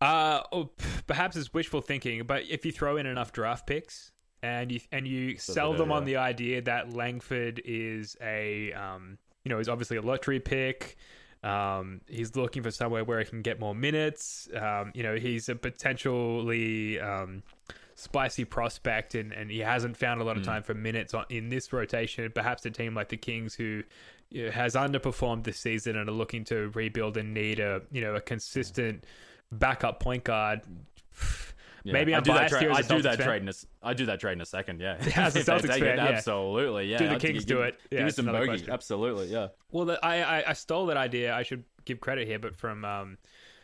[0.00, 4.12] Uh, oh, p- perhaps it's wishful thinking, but if you throw in enough draft picks
[4.42, 9.48] and you and you sell them on the idea that Langford is a um, you
[9.50, 10.96] know, he's obviously a lottery pick.
[11.42, 14.48] Um, he's looking for somewhere where he can get more minutes.
[14.54, 17.42] Um, you know, he's a potentially um,
[17.94, 20.46] spicy prospect, and, and he hasn't found a lot of Mm.
[20.46, 22.30] time for minutes on, in this rotation.
[22.34, 23.82] Perhaps a team like the Kings, who
[24.30, 28.00] you know, has underperformed this season and are looking to rebuild and need a you
[28.00, 29.04] know a consistent
[29.52, 30.62] backup point guard.
[31.84, 31.92] Yeah.
[31.92, 32.62] Maybe I I'm do that biased trade.
[32.62, 33.26] here as I a do that fan.
[33.26, 33.50] trade in a.
[33.50, 34.80] s- I do that trade in a second.
[34.80, 36.04] Yeah, as a Celtics take it, fan, yeah.
[36.08, 36.86] absolutely.
[36.90, 37.78] Yeah, Do the I'd Kings give- do it?
[37.92, 38.58] Yeah, give me some another bogey.
[38.58, 38.72] question.
[38.72, 39.26] Absolutely.
[39.28, 39.48] Yeah.
[39.70, 41.32] Well, the, I, I I stole that idea.
[41.32, 43.18] I should give credit here, but from um,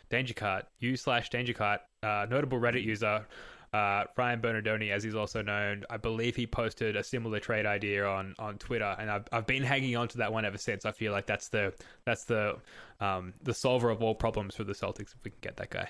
[0.09, 3.26] Danger Cart, u slash Danger Cart, uh, notable Reddit user.
[3.72, 8.06] Uh, Ryan Bernardoni, as he's also known, I believe he posted a similar trade idea
[8.06, 10.84] on, on Twitter, and I've, I've been hanging on to that one ever since.
[10.84, 11.72] I feel like that's the
[12.04, 12.58] that's the
[13.00, 15.88] um, the solver of all problems for the Celtics if we can get that guy.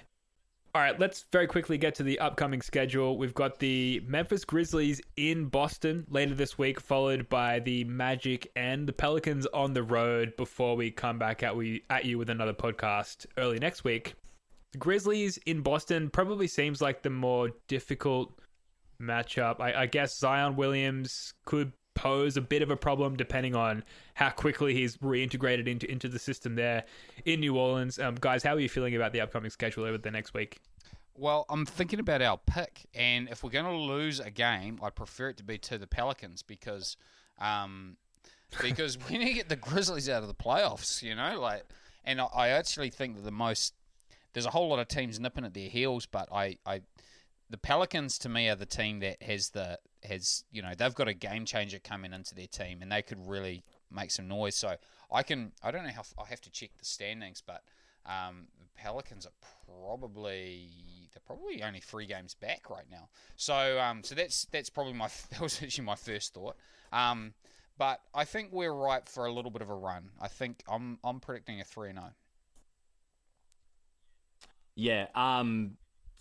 [0.74, 3.18] All right, let's very quickly get to the upcoming schedule.
[3.18, 8.86] We've got the Memphis Grizzlies in Boston later this week, followed by the Magic and
[8.86, 12.54] the Pelicans on the road before we come back at we at you with another
[12.54, 14.14] podcast early next week.
[14.72, 18.32] The Grizzlies in Boston probably seems like the more difficult
[19.00, 19.60] matchup.
[19.60, 24.30] I, I guess Zion Williams could pose a bit of a problem depending on how
[24.30, 26.84] quickly he's reintegrated into into the system there
[27.24, 27.98] in New Orleans.
[27.98, 30.60] Um, guys, how are you feeling about the upcoming schedule over the next week?
[31.14, 34.94] Well, I'm thinking about our pick, and if we're going to lose a game, I'd
[34.94, 36.96] prefer it to be to the Pelicans because,
[37.38, 37.98] um,
[38.62, 41.64] because we need to get the Grizzlies out of the playoffs, you know, like,
[42.04, 43.74] and I, I actually think that the most
[44.32, 46.82] there's a whole lot of teams nipping at their heels, but I, I,
[47.50, 51.06] the Pelicans to me are the team that has the has you know they've got
[51.06, 54.56] a game changer coming into their team, and they could really make some noise.
[54.56, 54.76] So
[55.12, 57.62] I can I don't know how I have to check the standings, but
[58.06, 60.70] um, the Pelicans are probably
[61.12, 63.08] they're probably only three games back right now.
[63.36, 66.56] So um, so that's that's probably my that was actually my first thought.
[66.92, 67.34] Um,
[67.78, 70.10] but I think we're ripe for a little bit of a run.
[70.20, 72.02] I think I'm I'm predicting a three and oh.
[72.02, 72.12] zero.
[74.76, 75.06] Yeah.
[75.14, 75.76] Um.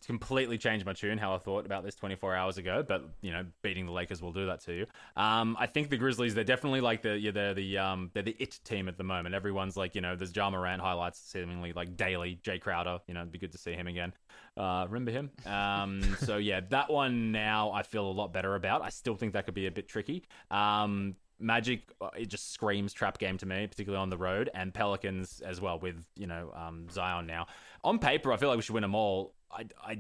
[0.08, 2.84] completely changed my tune how I thought about this 24 hours ago.
[2.86, 4.86] But you know, beating the Lakers will do that to you.
[5.16, 8.36] Um, I think the Grizzlies they're definitely like the yeah, they're the um they're the
[8.40, 9.36] it team at the moment.
[9.36, 12.40] Everyone's like you know there's Ja Morant highlights seemingly like daily.
[12.42, 14.14] Jay Crowder, you know, it'd be good to see him again.
[14.58, 15.32] Uh, remember him?
[15.46, 18.82] Um, so yeah, that one now I feel a lot better about.
[18.82, 20.24] I still think that could be a bit tricky.
[20.50, 24.72] Um, Magic, uh, it just screams trap game to me, particularly on the road, and
[24.72, 27.48] Pelicans as well with you know um, Zion now.
[27.84, 29.34] On paper, I feel like we should win them all.
[29.52, 30.00] I, I,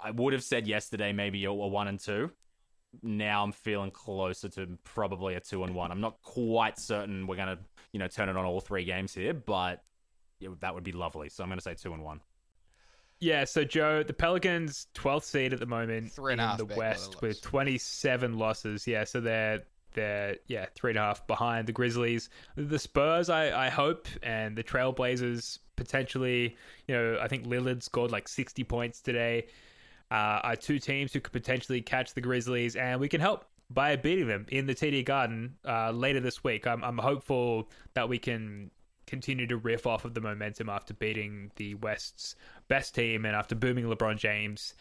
[0.00, 2.30] I would have said yesterday maybe a, a one and two.
[3.02, 5.90] Now I'm feeling closer to probably a two and one.
[5.90, 7.58] I'm not quite certain we're gonna
[7.92, 9.82] you know turn it on all three games here, but
[10.40, 11.28] yeah, that would be lovely.
[11.28, 12.20] So I'm gonna say two and one.
[13.20, 16.66] Yeah, so Joe, the Pelicans 12th seed at the moment Three and in half the
[16.66, 18.86] back West with 27 losses.
[18.86, 19.62] Yeah, so they're
[19.98, 22.30] they're yeah three and a half behind the Grizzlies.
[22.56, 26.56] The Spurs, I I hope, and the Trailblazers potentially.
[26.86, 29.46] You know, I think Lillard scored like 60 points today.
[30.10, 33.96] Uh, are two teams who could potentially catch the Grizzlies, and we can help by
[33.96, 36.66] beating them in the TD Garden uh, later this week.
[36.66, 38.70] I'm I'm hopeful that we can
[39.06, 42.36] continue to riff off of the momentum after beating the West's
[42.68, 44.74] best team and after booming LeBron James.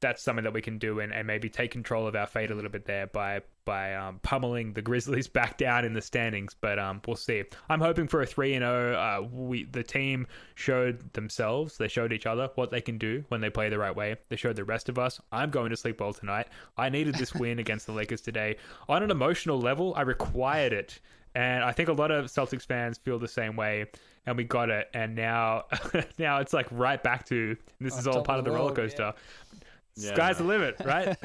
[0.00, 2.54] That's something that we can do and, and maybe take control of our fate a
[2.54, 6.54] little bit there by by um, pummeling the Grizzlies back down in the standings.
[6.60, 7.44] But um, we'll see.
[7.68, 8.94] I'm hoping for a three and zero.
[8.94, 13.40] Uh, we the team showed themselves, they showed each other what they can do when
[13.40, 14.16] they play the right way.
[14.28, 15.20] They showed the rest of us.
[15.32, 16.48] I'm going to sleep well tonight.
[16.76, 18.56] I needed this win against the Lakers today.
[18.88, 21.00] On an emotional level, I required it.
[21.34, 23.86] And I think a lot of Celtics fans feel the same way.
[24.26, 24.88] And we got it.
[24.94, 25.64] And now,
[26.18, 29.12] now it's like right back to this is all part of the roller coaster.
[29.16, 29.58] Yeah,
[29.96, 30.46] Sky's no.
[30.46, 31.16] the limit, right?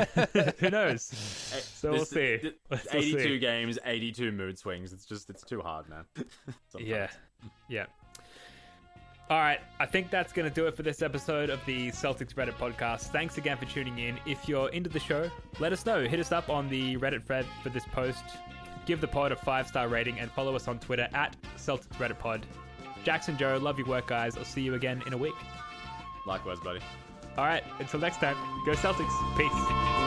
[0.59, 1.03] Who knows?
[1.03, 2.38] So we'll This- see.
[2.38, 3.39] th- We'll 82 see.
[3.39, 4.93] games, 82 mood swings.
[4.93, 6.05] It's just it's too hard, man.
[6.80, 7.09] Yeah.
[7.67, 7.86] Yeah.
[9.30, 9.59] All right.
[9.80, 13.11] I think that's going to do it for this episode of the Celtics Reddit podcast.
[13.11, 14.20] Thanks again for tuning in.
[14.26, 16.03] If you're into the show, let us know.
[16.05, 18.24] Hit us up on the Reddit thread for this post.
[18.86, 22.17] Give the pod a five star rating and follow us on Twitter at Celtics Reddit
[22.17, 22.45] Pod.
[23.03, 24.36] Jackson Joe, love your work, guys.
[24.38, 25.36] I'll see you again in a week.
[26.26, 26.80] Likewise, buddy.
[27.38, 27.63] All right.
[27.80, 29.38] Until next time, go Celtics.
[29.38, 29.98] Peace.